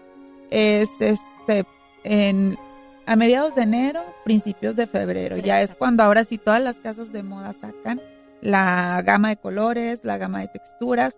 [0.50, 1.66] es este
[2.04, 2.56] en
[3.06, 5.36] a mediados de enero, principios de febrero.
[5.36, 8.02] Sí, ya es cuando ahora sí todas las casas de moda sacan
[8.42, 11.16] la gama de colores, la gama de texturas.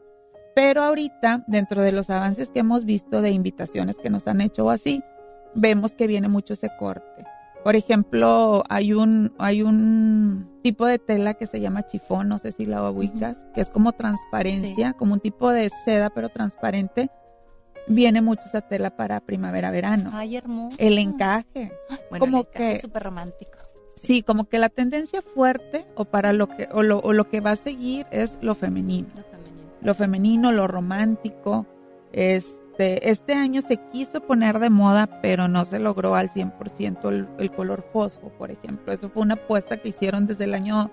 [0.54, 4.66] Pero ahorita, dentro de los avances que hemos visto de invitaciones que nos han hecho
[4.66, 5.02] o así,
[5.54, 7.24] vemos que viene mucho ese corte.
[7.62, 12.52] Por ejemplo, hay un, hay un tipo de tela que se llama chifón, no sé
[12.52, 17.10] si la ubicas, que es como transparencia, como un tipo de seda pero transparente.
[17.86, 20.10] Viene mucho esa tela para primavera-verano.
[20.12, 20.76] Ay, hermoso.
[20.78, 21.72] El encaje.
[22.08, 23.58] Bueno, como el encaje que es súper romántico.
[23.96, 27.40] Sí, como que la tendencia fuerte o para lo que o lo, o lo que
[27.40, 29.08] va a seguir es lo femenino.
[29.14, 29.29] Lo
[29.94, 31.66] femenino, lo romántico.
[32.12, 37.28] Este, este año se quiso poner de moda, pero no se logró al 100% el,
[37.38, 38.92] el color fosfo, por ejemplo.
[38.92, 40.90] Eso fue una apuesta que hicieron desde el año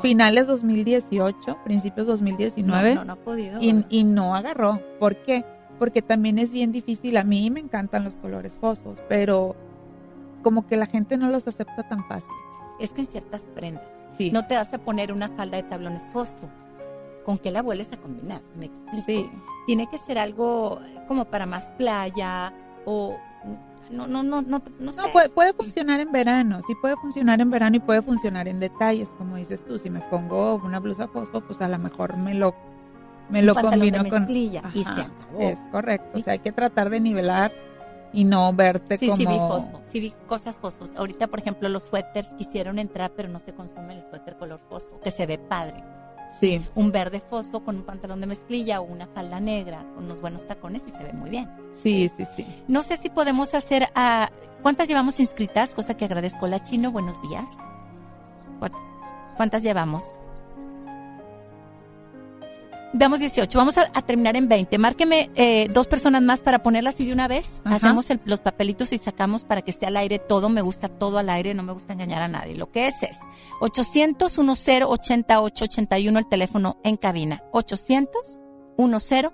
[0.00, 2.94] finales 2018, principios 2019.
[2.94, 3.60] No, no, no ha podido.
[3.60, 4.80] Y, y no agarró.
[4.98, 5.44] ¿Por qué?
[5.78, 7.16] Porque también es bien difícil.
[7.16, 9.56] A mí me encantan los colores fosfos, pero
[10.42, 12.30] como que la gente no los acepta tan fácil.
[12.80, 13.84] Es que en ciertas prendas.
[14.18, 14.30] Sí.
[14.30, 16.48] No te vas a poner una falda de tablones fosfo.
[17.24, 18.40] ¿Con qué la vuelves a combinar?
[18.56, 19.04] Me explico.
[19.06, 19.30] Sí.
[19.66, 22.52] Tiene que ser algo como para más playa
[22.84, 23.16] o
[23.90, 24.96] no, no, no, no, no sé.
[25.02, 28.58] No, puede, puede funcionar en verano, sí puede funcionar en verano y puede funcionar en
[28.58, 29.78] detalles, como dices tú.
[29.78, 32.54] Si me pongo una blusa fosfo, pues a lo mejor me lo,
[33.28, 34.20] me Un lo pantalón de combino con.
[34.22, 35.40] mezclilla y se Ajá, acabó.
[35.40, 36.18] Es correcto.
[36.18, 37.52] O sea, hay que tratar de nivelar
[38.14, 39.16] y no verte Sí, como.
[39.18, 40.94] sí vi fosfo, sí vi cosas fosfos.
[40.96, 45.00] Ahorita, por ejemplo, los suéteres quisieron entrar, pero no se consume el suéter color fosfo,
[45.00, 45.84] que se ve padre.
[46.40, 46.60] Sí.
[46.74, 50.46] Un verde fosfo con un pantalón de mezclilla o una falda negra con unos buenos
[50.46, 51.48] tacones y se ve muy bien.
[51.74, 52.46] Sí, sí, sí.
[52.68, 54.30] No sé si podemos hacer a...
[54.62, 55.74] ¿Cuántas llevamos inscritas?
[55.74, 56.46] Cosa que agradezco.
[56.46, 57.44] La Chino, buenos días.
[58.58, 58.80] ¿Cuántas-
[59.36, 60.16] ¿Cuántas llevamos?
[62.94, 63.56] Damos 18.
[63.58, 64.76] Vamos a, a terminar en 20.
[64.78, 67.76] Márqueme eh, dos personas más para ponerlas y de una vez Ajá.
[67.76, 70.48] hacemos el- los papelitos y sacamos para que esté al aire todo.
[70.50, 72.54] Me gusta todo al aire, no me gusta engañar a nadie.
[72.54, 73.18] Lo que es es
[73.60, 77.42] 800 10 88 81 el teléfono en cabina.
[77.52, 78.40] 800
[78.76, 79.32] 10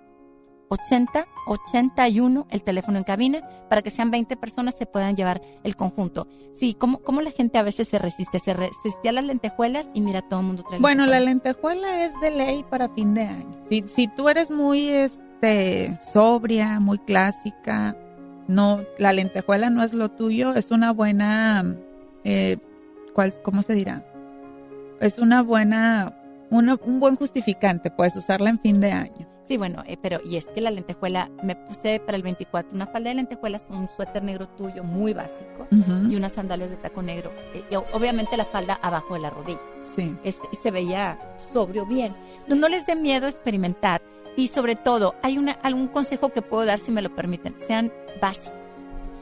[0.68, 5.76] 80 81 el teléfono en cabina para que sean 20 personas se puedan llevar el
[5.76, 6.26] conjunto.
[6.54, 8.38] Sí, ¿cómo, cómo la gente a veces se resiste?
[8.38, 12.12] Se resiste a las lentejuelas y mira, todo el mundo trae Bueno, la lentejuela es
[12.20, 13.56] de ley para fin de año.
[13.68, 17.96] Si, si tú eres muy este sobria, muy clásica,
[18.46, 21.76] no, la lentejuela no es lo tuyo, es una buena,
[22.24, 22.56] eh,
[23.14, 24.04] ¿cuál, ¿cómo se dirá?
[25.00, 26.14] Es una buena,
[26.50, 29.28] una- un buen justificante, puedes usarla en fin de año.
[29.48, 32.86] Sí, bueno, eh, pero y es que la lentejuela, me puse para el 24 una
[32.86, 37.32] falda de lentejuelas un suéter negro tuyo muy básico y unas sandalias de taco negro.
[37.54, 39.58] Eh, y obviamente la falda abajo de la rodilla.
[39.82, 40.14] Sí.
[40.22, 42.14] Este, se veía sobrio bien.
[42.46, 44.02] No, no les dé miedo experimentar
[44.36, 47.56] y sobre todo, hay una, algún consejo que puedo dar si me lo permiten.
[47.56, 48.52] Sean básicos.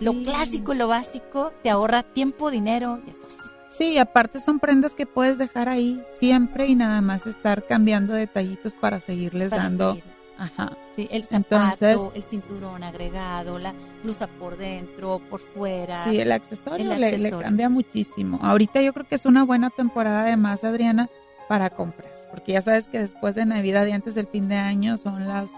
[0.01, 0.25] Lo Sí.
[0.25, 3.53] clásico y lo básico te ahorra tiempo, dinero y espacio.
[3.71, 8.75] Sí, aparte son prendas que puedes dejar ahí siempre y nada más estar cambiando detallitos
[8.75, 9.95] para seguirles Para dando.
[9.95, 10.16] seguir.
[10.39, 10.73] Ajá.
[10.95, 13.73] Sí, el zapato, Entonces- el cinturón agregado, la
[14.03, 16.05] blusa por dentro, por fuera.
[16.05, 18.39] Sí, el accesorio, El le- cambia muchísimo.
[18.43, 21.09] Ahorita yo creo que es una buena temporada además, Adriana,
[21.49, 22.11] para comprar.
[22.31, 25.51] Porque ya sabes que después de Navidad y antes del fin de año son las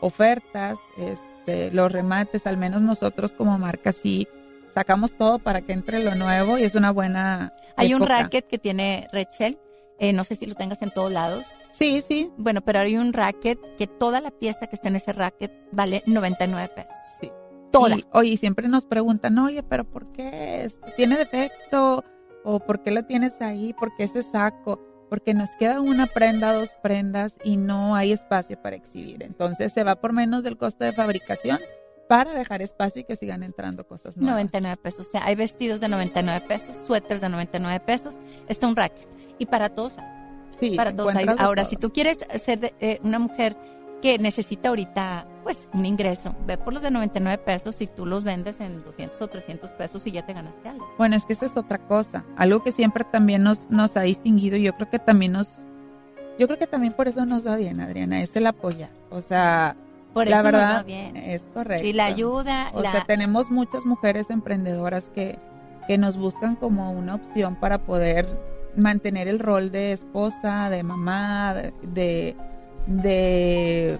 [0.00, 4.26] ofertas, este, los remates, al menos nosotros como marca sí
[4.74, 8.58] sacamos todo para que entre lo nuevo y es una buena Hay un racket que
[8.58, 9.58] tiene Rachel.
[9.98, 11.54] Eh, no sé si lo tengas en todos lados.
[11.72, 12.30] Sí, sí.
[12.36, 16.02] Bueno, pero hay un racket que toda la pieza que está en ese racket vale
[16.06, 16.96] 99 pesos.
[17.20, 17.30] Sí.
[17.70, 17.96] Toda.
[17.96, 20.64] Y, oye, siempre nos preguntan, oye, pero ¿por qué?
[20.64, 22.04] Este, ¿Tiene defecto?
[22.44, 23.72] ¿O por qué lo tienes ahí?
[23.72, 24.80] ¿Por qué ese saco?
[25.08, 29.22] Porque nos queda una prenda, dos prendas y no hay espacio para exhibir.
[29.22, 31.58] Entonces se va por menos del costo de fabricación
[32.08, 34.34] para dejar espacio y que sigan entrando cosas nuevas.
[34.36, 35.06] 99 pesos.
[35.06, 38.20] O sea, hay vestidos de 99 pesos, suéteres de 99 pesos.
[38.48, 39.08] Está un racket.
[39.38, 39.94] Y para todos.
[40.60, 41.26] Sí, para todos hay.
[41.38, 41.70] Ahora, todo.
[41.70, 43.56] si tú quieres ser de- eh, una mujer
[44.00, 48.22] que necesita ahorita, pues, un ingreso, ve por los de 99 pesos y tú los
[48.22, 50.86] vendes en 200 o 300 pesos y ya te ganaste algo.
[50.98, 52.22] Bueno, es que esa es otra cosa.
[52.36, 55.58] Algo que siempre también nos, nos ha distinguido y yo creo que también nos...
[56.38, 58.90] Yo creo que también por eso nos va bien, Adriana, es el apoyar.
[59.10, 59.74] O sea,
[60.12, 61.16] Por la eso nos verdad va bien.
[61.16, 61.84] es correcto.
[61.84, 65.38] Sí, la ayuda, O la- sea, tenemos muchas mujeres emprendedoras que,
[65.88, 68.26] que nos buscan como una opción para poder
[68.76, 72.36] mantener el rol de esposa, de mamá, de,
[72.86, 73.98] de,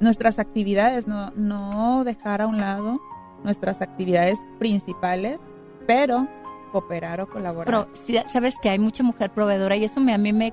[0.00, 3.00] nuestras actividades, no, no dejar a un lado
[3.44, 5.40] nuestras actividades principales,
[5.86, 6.28] pero
[6.72, 7.66] cooperar o colaborar.
[7.66, 10.52] Pero sabes que hay mucha mujer proveedora y eso me, a mí me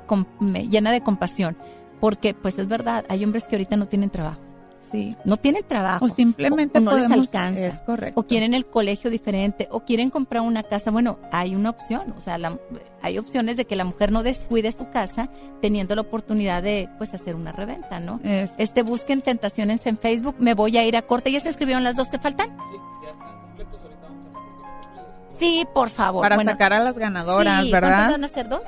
[0.67, 1.57] llena de compasión,
[1.99, 4.39] porque pues es verdad, hay hombres que ahorita no tienen trabajo.
[4.91, 5.15] Sí.
[5.23, 6.05] No tienen trabajo.
[6.05, 7.59] O simplemente o no les alcanza.
[7.59, 8.19] es correcto.
[8.19, 10.91] O quieren el colegio diferente, o quieren comprar una casa.
[10.91, 12.59] Bueno, hay una opción, o sea, la-
[13.01, 15.29] hay opciones de que la mujer no descuide su casa
[15.61, 18.19] teniendo la oportunidad de pues hacer una reventa, ¿no?
[18.23, 21.31] Es- Este busquen tentaciones en Facebook, me voy a ir a corte.
[21.31, 22.55] ¿Ya se inscribieron las dos que faltan?
[25.29, 26.21] Sí, por favor.
[26.21, 27.89] para Bueno, sacar a las ganadoras, sí, ¿verdad?
[27.89, 28.61] ¿Cuántas van a ser dos?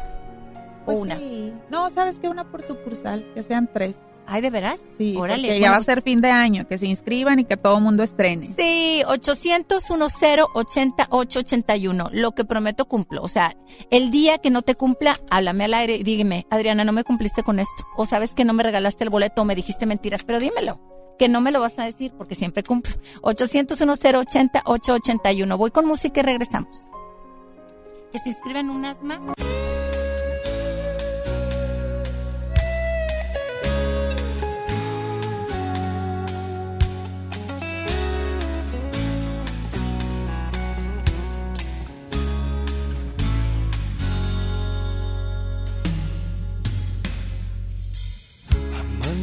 [0.82, 1.18] ¿O Pues una?
[1.18, 1.54] sí.
[1.70, 2.28] No, ¿sabes qué?
[2.30, 3.96] Una por sucursal, que sean tres.
[4.28, 4.84] Ay, ¿de veras?
[4.98, 7.58] Sí, Órale, porque ya va a ser fin de año, que se inscriban y que
[7.58, 8.54] todo el mundo estrene.
[8.58, 12.10] Sí, 800 10 80 881.
[12.12, 13.22] Lo que prometo cumplo.
[13.22, 13.56] O sea,
[13.92, 17.44] el día que no te cumpla, háblame al aire y dígame, Adriana, no me cumpliste
[17.44, 17.84] con esto.
[17.96, 20.80] O sabes que no me regalaste el boleto o me dijiste mentiras, pero dímelo.
[21.20, 22.94] Que no me lo vas a decir porque siempre cumplo.
[23.22, 25.58] 800 10 80 881.
[25.58, 26.90] Voy con música y regresamos.
[28.12, 29.20] Que se inscriban unas más.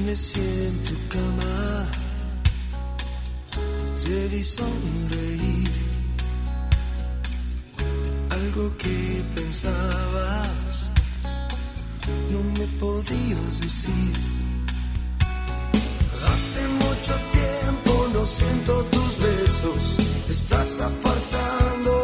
[0.06, 1.86] mecié en tu cama,
[4.02, 5.70] te vi sonreír,
[8.30, 10.90] algo que pensabas,
[12.32, 14.12] no me podías decir.
[16.30, 19.96] Hace mucho tiempo no siento tus besos,
[20.26, 22.01] te estás apartando.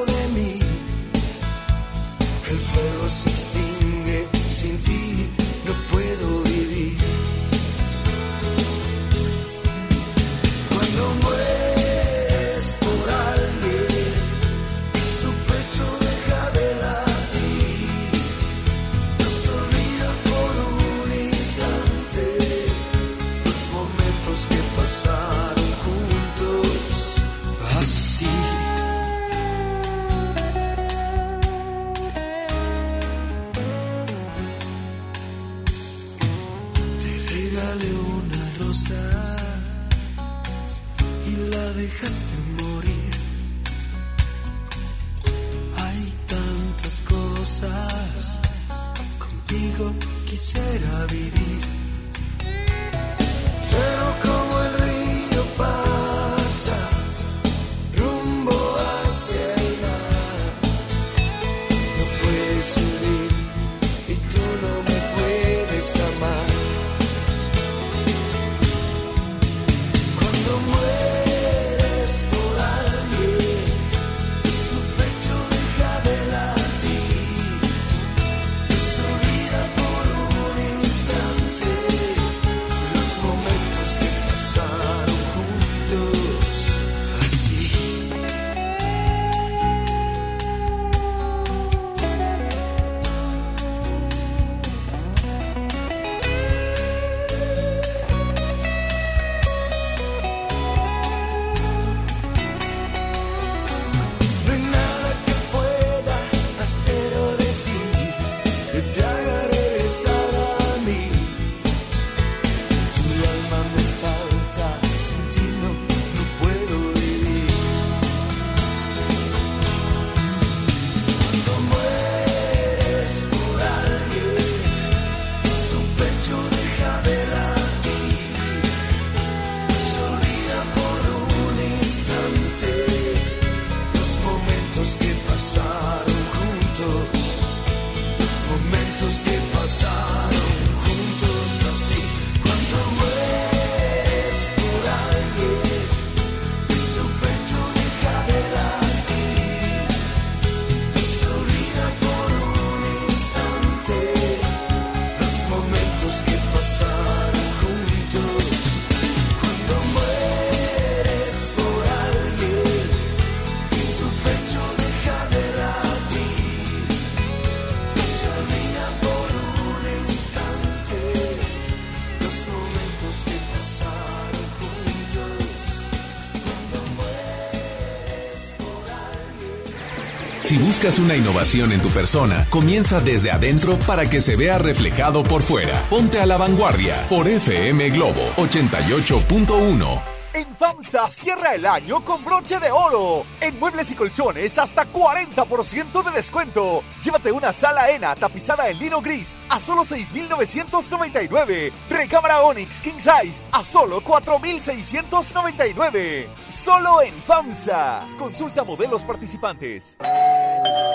[180.89, 185.43] Buscas una innovación en tu persona, comienza desde adentro para que se vea reflejado por
[185.43, 185.78] fuera.
[185.90, 190.01] Ponte a la vanguardia por FM Globo 88.1.
[190.35, 193.27] En FAMSA cierra el año con broche de oro.
[193.40, 196.82] En muebles y colchones hasta 40% de descuento.
[197.02, 201.73] Llévate una sala ENA tapizada en lino gris a solo 6,999.
[201.90, 206.28] Recámara Onyx King Size a solo 4,699.
[206.48, 208.06] Solo en FAMSA.
[208.19, 209.97] Consulta modelos participantes.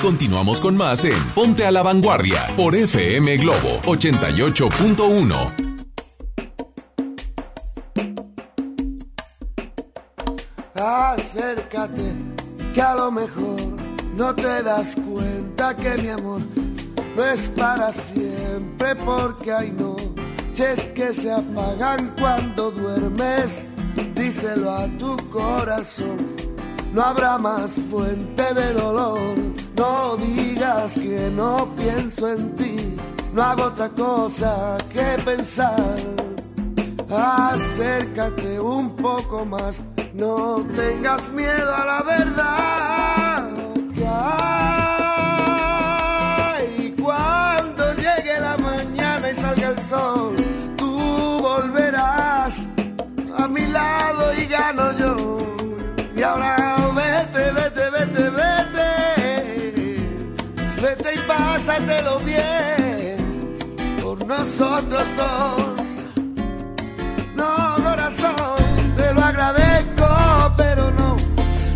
[0.00, 5.66] Continuamos con más en Ponte a la Vanguardia por FM Globo 88.1.
[10.74, 12.14] Acércate,
[12.74, 13.56] que a lo mejor
[14.14, 16.42] no te das cuenta que mi amor
[17.16, 23.50] no es para siempre, porque hay noches que se apagan cuando duermes.
[24.14, 26.36] Díselo a tu corazón,
[26.92, 29.34] no habrá más fuente de dolor.
[29.76, 32.96] No digas que no pienso en ti,
[33.32, 35.96] no hago otra cosa que pensar.
[37.10, 39.76] Acércate un poco más,
[40.14, 42.66] no tengas miedo a la verdad.
[64.76, 65.56] Nosotros dos.
[67.34, 71.16] No, corazón, te lo agradezco, pero no.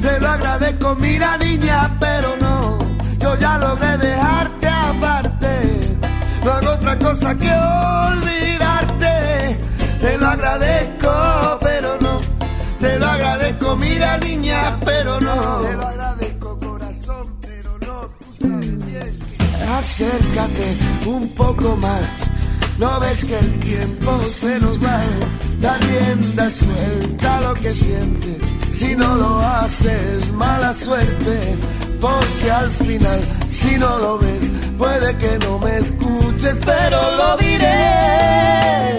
[0.02, 2.78] Te lo agradezco, mira niña, pero no.
[3.18, 5.96] Yo ya logré dejarte aparte.
[6.44, 9.58] No hago otra cosa que olvidarte.
[10.00, 12.20] Te lo agradezco, pero no.
[12.80, 15.60] Te lo agradezco, mira niña, pero no.
[15.60, 18.00] Te lo agradezco, corazón, pero no.
[18.18, 19.18] Tú sabes bien.
[19.78, 22.28] Acércate un poco más.
[22.80, 24.98] No ves que el tiempo se nos va.
[25.60, 28.38] Da rienda suelta lo que sientes.
[28.74, 31.58] Si no lo haces, mala suerte.
[32.00, 34.44] Porque al final, si no lo ves,
[34.78, 38.98] puede que no me escuches, pero lo diré.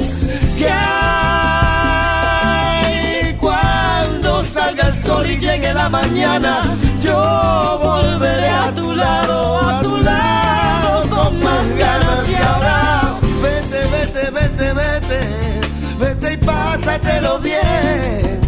[0.60, 1.76] Que hay
[3.40, 6.62] cuando salga el sol y llegue la mañana,
[7.04, 13.11] yo volveré a tu lado, a tu lado, con más ganas y ahora.
[16.46, 18.41] Pásatelo bien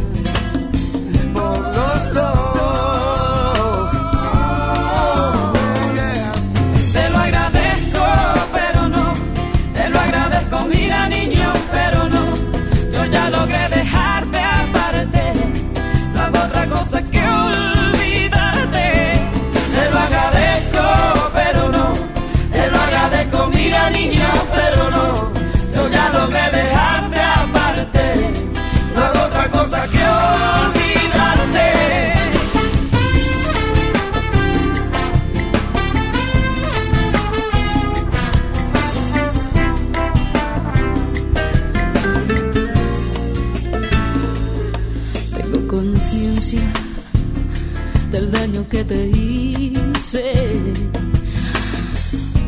[48.74, 50.34] que te hice.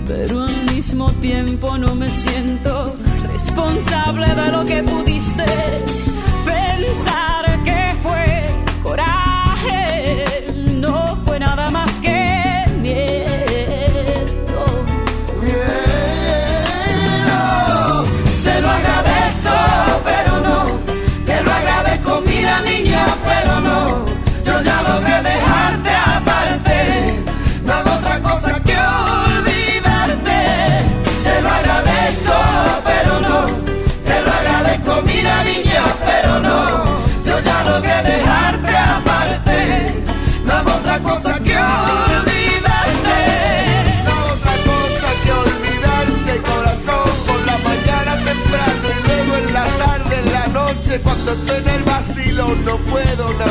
[0.07, 2.95] Pero al mismo tiempo no me siento
[3.31, 5.45] responsable de lo que pudiste
[6.45, 7.34] pensar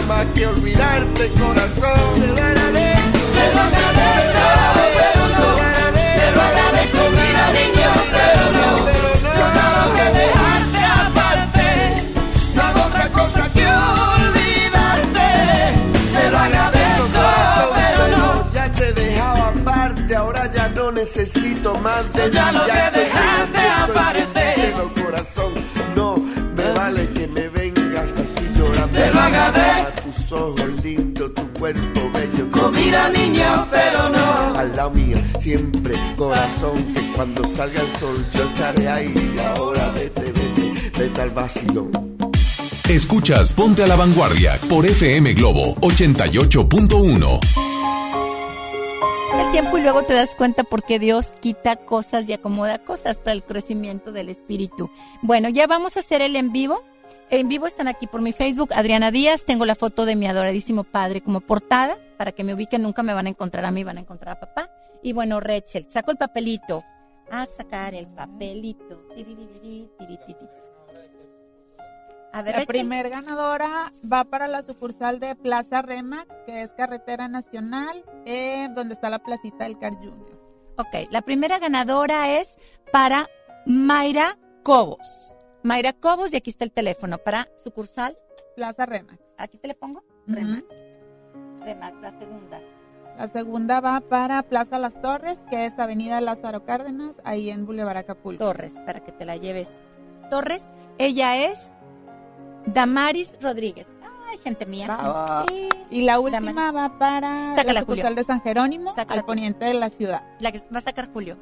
[0.06, 2.20] más que olvidarte, corazón.
[2.20, 4.47] Te lo agradezco, Te lo agradezco,
[4.97, 5.47] pero no.
[5.94, 8.66] Te lo agradezco, mira niña, pero no.
[9.39, 11.66] Yo ya logré dejarte aparte.
[12.55, 13.66] No hago otra cosa que
[14.16, 15.28] olvidarte.
[16.14, 17.05] Te lo agradezco,
[17.74, 18.52] pero no.
[18.52, 23.05] Ya te dejaba aparte, ahora ya no necesito más de Yo ya ti, logré estoy
[30.35, 32.70] ojos lindos, tu cuerpo bello.
[32.73, 34.59] Mira, niña, pero no.
[34.59, 39.36] Al lado mío, siempre, corazón, que cuando salga el sol yo estaré ahí.
[39.56, 41.90] Ahora vete, vete, vete al vacilón.
[42.89, 47.40] Escuchas Ponte a la Vanguardia por FM Globo 88.1.
[49.40, 53.19] El tiempo y luego te das cuenta por qué Dios quita cosas y acomoda cosas
[53.19, 54.90] para el crecimiento del espíritu.
[55.23, 56.85] Bueno, ya vamos a hacer el en vivo.
[57.31, 59.45] En vivo están aquí por mi Facebook, Adriana Díaz.
[59.45, 61.99] Tengo la foto de mi adoradísimo padre como portada.
[62.17, 64.41] Para que me ubiquen, nunca me van a encontrar a mí, van a encontrar a
[64.41, 64.71] papá.
[65.03, 66.85] Y bueno, Rachel, saco el papelito.
[67.31, 69.09] A sacar el papelito.
[72.33, 77.29] A ver, La primer ganadora va para la sucursal de Plaza Remax, que es carretera
[77.29, 80.41] nacional, eh, donde está la placita del Car Junior.
[80.77, 82.57] Ok, la primera ganadora es
[82.91, 83.29] para
[83.67, 85.34] Mayra Cobos.
[85.65, 88.16] Mayra Cobos, y aquí está el teléfono para sucursal.
[88.55, 89.19] Plaza Remax.
[89.39, 90.05] ¿Aquí te le pongo?
[90.27, 90.62] Remax.
[91.62, 92.61] Remax, la segunda.
[93.16, 97.97] La segunda va para Plaza Las Torres, que es Avenida Lázaro Cárdenas, ahí en Boulevard
[97.97, 98.45] Acapulco.
[98.45, 99.74] Torres, para que te la lleves.
[100.31, 100.69] Torres,
[100.99, 101.73] ella es
[102.66, 103.86] Damaris Rodríguez.
[104.31, 105.45] Ay, gente mía.
[105.49, 105.69] Sí.
[105.91, 108.16] Y la última va para Sácala, la sucursal Julio.
[108.16, 109.27] de San Jerónimo, Sácala al tú.
[109.28, 110.23] poniente de la ciudad.
[110.41, 111.36] La que va a sacar Julio.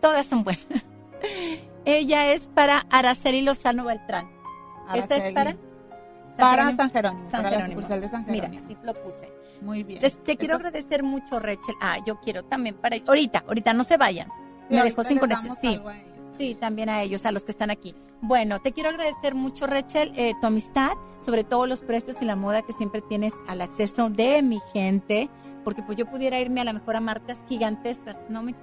[0.00, 0.66] Todas son buenas.
[1.84, 4.28] Ella es para Araceli Lozano Beltrán.
[4.94, 5.56] Esta es para
[6.36, 7.80] Para San Jerónimo, San para la Jerónimo.
[7.82, 8.64] sucursal de San Mira, Jerónimo.
[8.64, 9.32] así lo puse.
[9.62, 10.00] Muy bien.
[10.00, 11.74] Te, te quiero agradecer mucho, Rachel.
[11.80, 14.28] Ah, yo quiero también para ahorita, ahorita no se vayan.
[14.68, 15.54] Sí, Me dejó sin conexión.
[15.60, 15.80] Sí,
[16.38, 17.94] sí, también a ellos, a los que están aquí.
[18.22, 20.92] Bueno, te quiero agradecer mucho, Rachel, eh, tu amistad,
[21.24, 25.28] sobre todo los precios y la moda que siempre tienes al acceso de mi gente,
[25.64, 28.16] porque pues yo pudiera irme a la mejor a marcas gigantescas.
[28.30, 28.54] No me.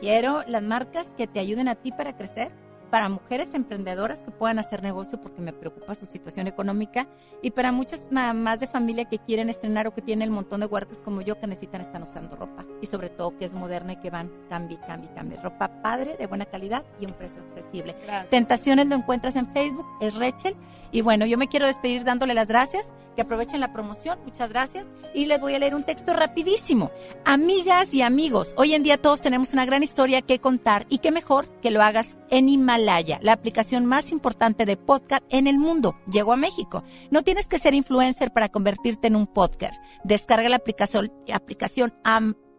[0.00, 2.50] Quiero las marcas que te ayuden a ti para crecer,
[2.90, 7.06] para mujeres emprendedoras que puedan hacer negocio porque me preocupa su situación económica
[7.42, 10.66] y para muchas mamás de familia que quieren estrenar o que tienen el montón de
[10.66, 13.96] huercas como yo que necesitan estar usando ropa y sobre todo que es moderna y
[13.96, 15.38] que van cambie, cambie, cambie.
[15.38, 17.96] Ropa padre, de buena calidad y un precio accesible.
[18.04, 18.30] Gracias.
[18.30, 20.56] Tentaciones lo encuentras en Facebook, es Rachel.
[20.92, 24.86] Y bueno, yo me quiero despedir dándole las gracias, que aprovechen la promoción, muchas gracias.
[25.14, 26.90] Y les voy a leer un texto rapidísimo.
[27.24, 31.10] Amigas y amigos, hoy en día todos tenemos una gran historia que contar y qué
[31.10, 35.96] mejor que lo hagas en Himalaya, la aplicación más importante de podcast en el mundo.
[36.10, 36.84] Llegó a México.
[37.10, 39.74] No tienes que ser influencer para convertirte en un podcast.
[40.04, 41.94] Descarga la aplicación, aplicación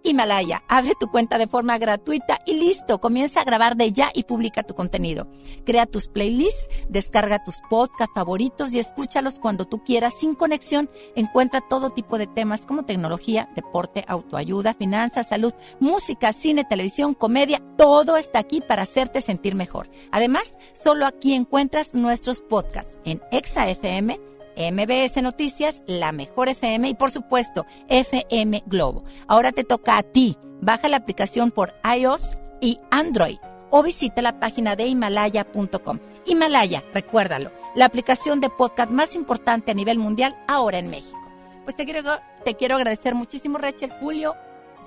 [0.04, 4.24] Himalaya, abre tu cuenta de forma gratuita y listo, comienza a grabar de ya y
[4.24, 5.28] publica tu contenido.
[5.66, 10.90] Crea tus playlists, descarga tus podcasts favoritos y escúchalos cuando tú quieras sin conexión.
[11.16, 17.62] Encuentra todo tipo de temas como tecnología, deporte, autoayuda, finanzas, salud, música, cine, televisión, comedia.
[17.78, 19.90] Todo está aquí para hacerte sentir mejor.
[20.12, 24.20] Además, solo aquí encuentras nuestros podcasts en Exa FM,
[24.58, 29.04] MBS Noticias, La Mejor FM y por supuesto FM Globo.
[29.28, 30.38] Ahora te toca a ti.
[30.60, 33.38] Baja la aplicación por iOS y Android
[33.70, 36.00] o visita la página de himalaya.com.
[36.26, 41.18] Himalaya, recuérdalo, la aplicación de podcast más importante a nivel mundial ahora en México.
[41.64, 42.02] Pues te quiero,
[42.44, 44.36] te quiero agradecer muchísimo, Rachel, Julio,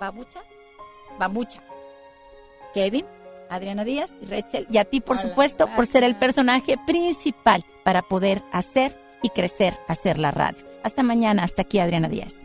[0.00, 0.42] Babucha,
[1.18, 1.62] Babucha,
[2.74, 3.06] Kevin,
[3.50, 8.02] Adriana Díaz y Rachel, y a ti, por supuesto, por ser el personaje principal para
[8.02, 10.64] poder hacer y crecer, hacer la radio.
[10.82, 12.36] Hasta mañana, hasta aquí Adriana Díaz.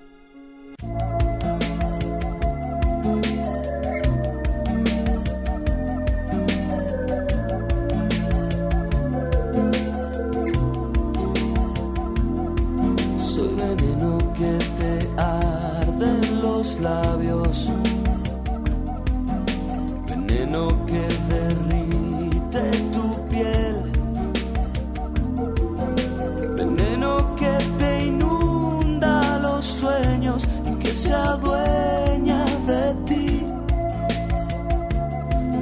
[31.42, 33.46] Dueña de ti,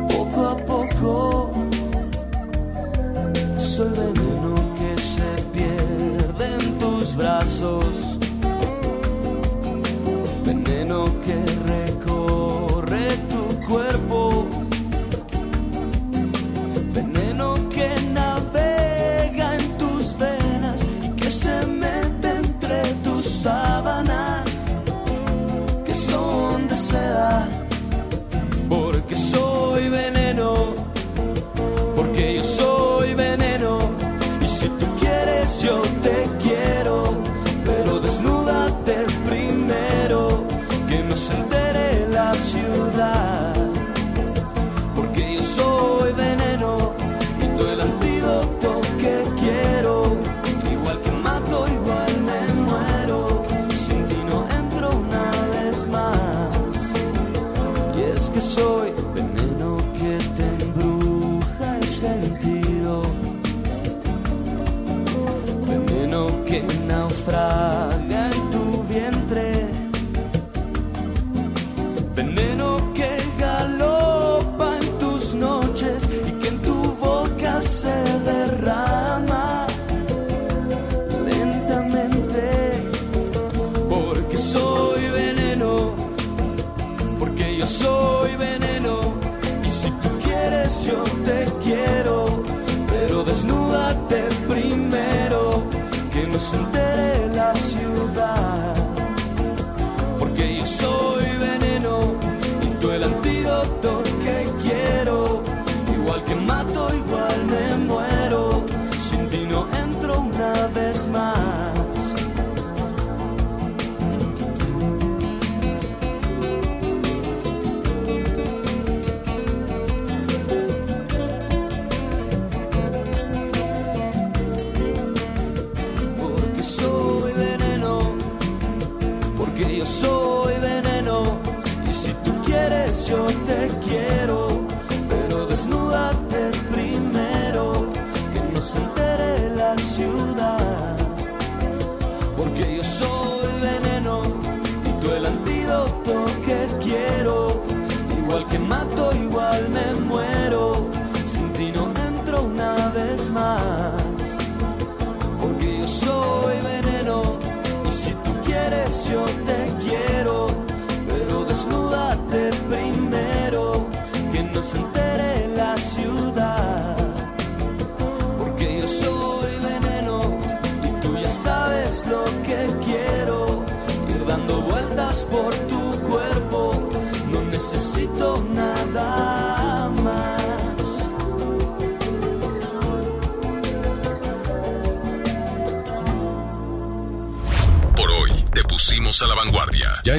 [0.10, 1.52] poco a poco,
[3.58, 7.86] soy veneno que se pierde en tus brazos,
[10.46, 11.53] veneno que.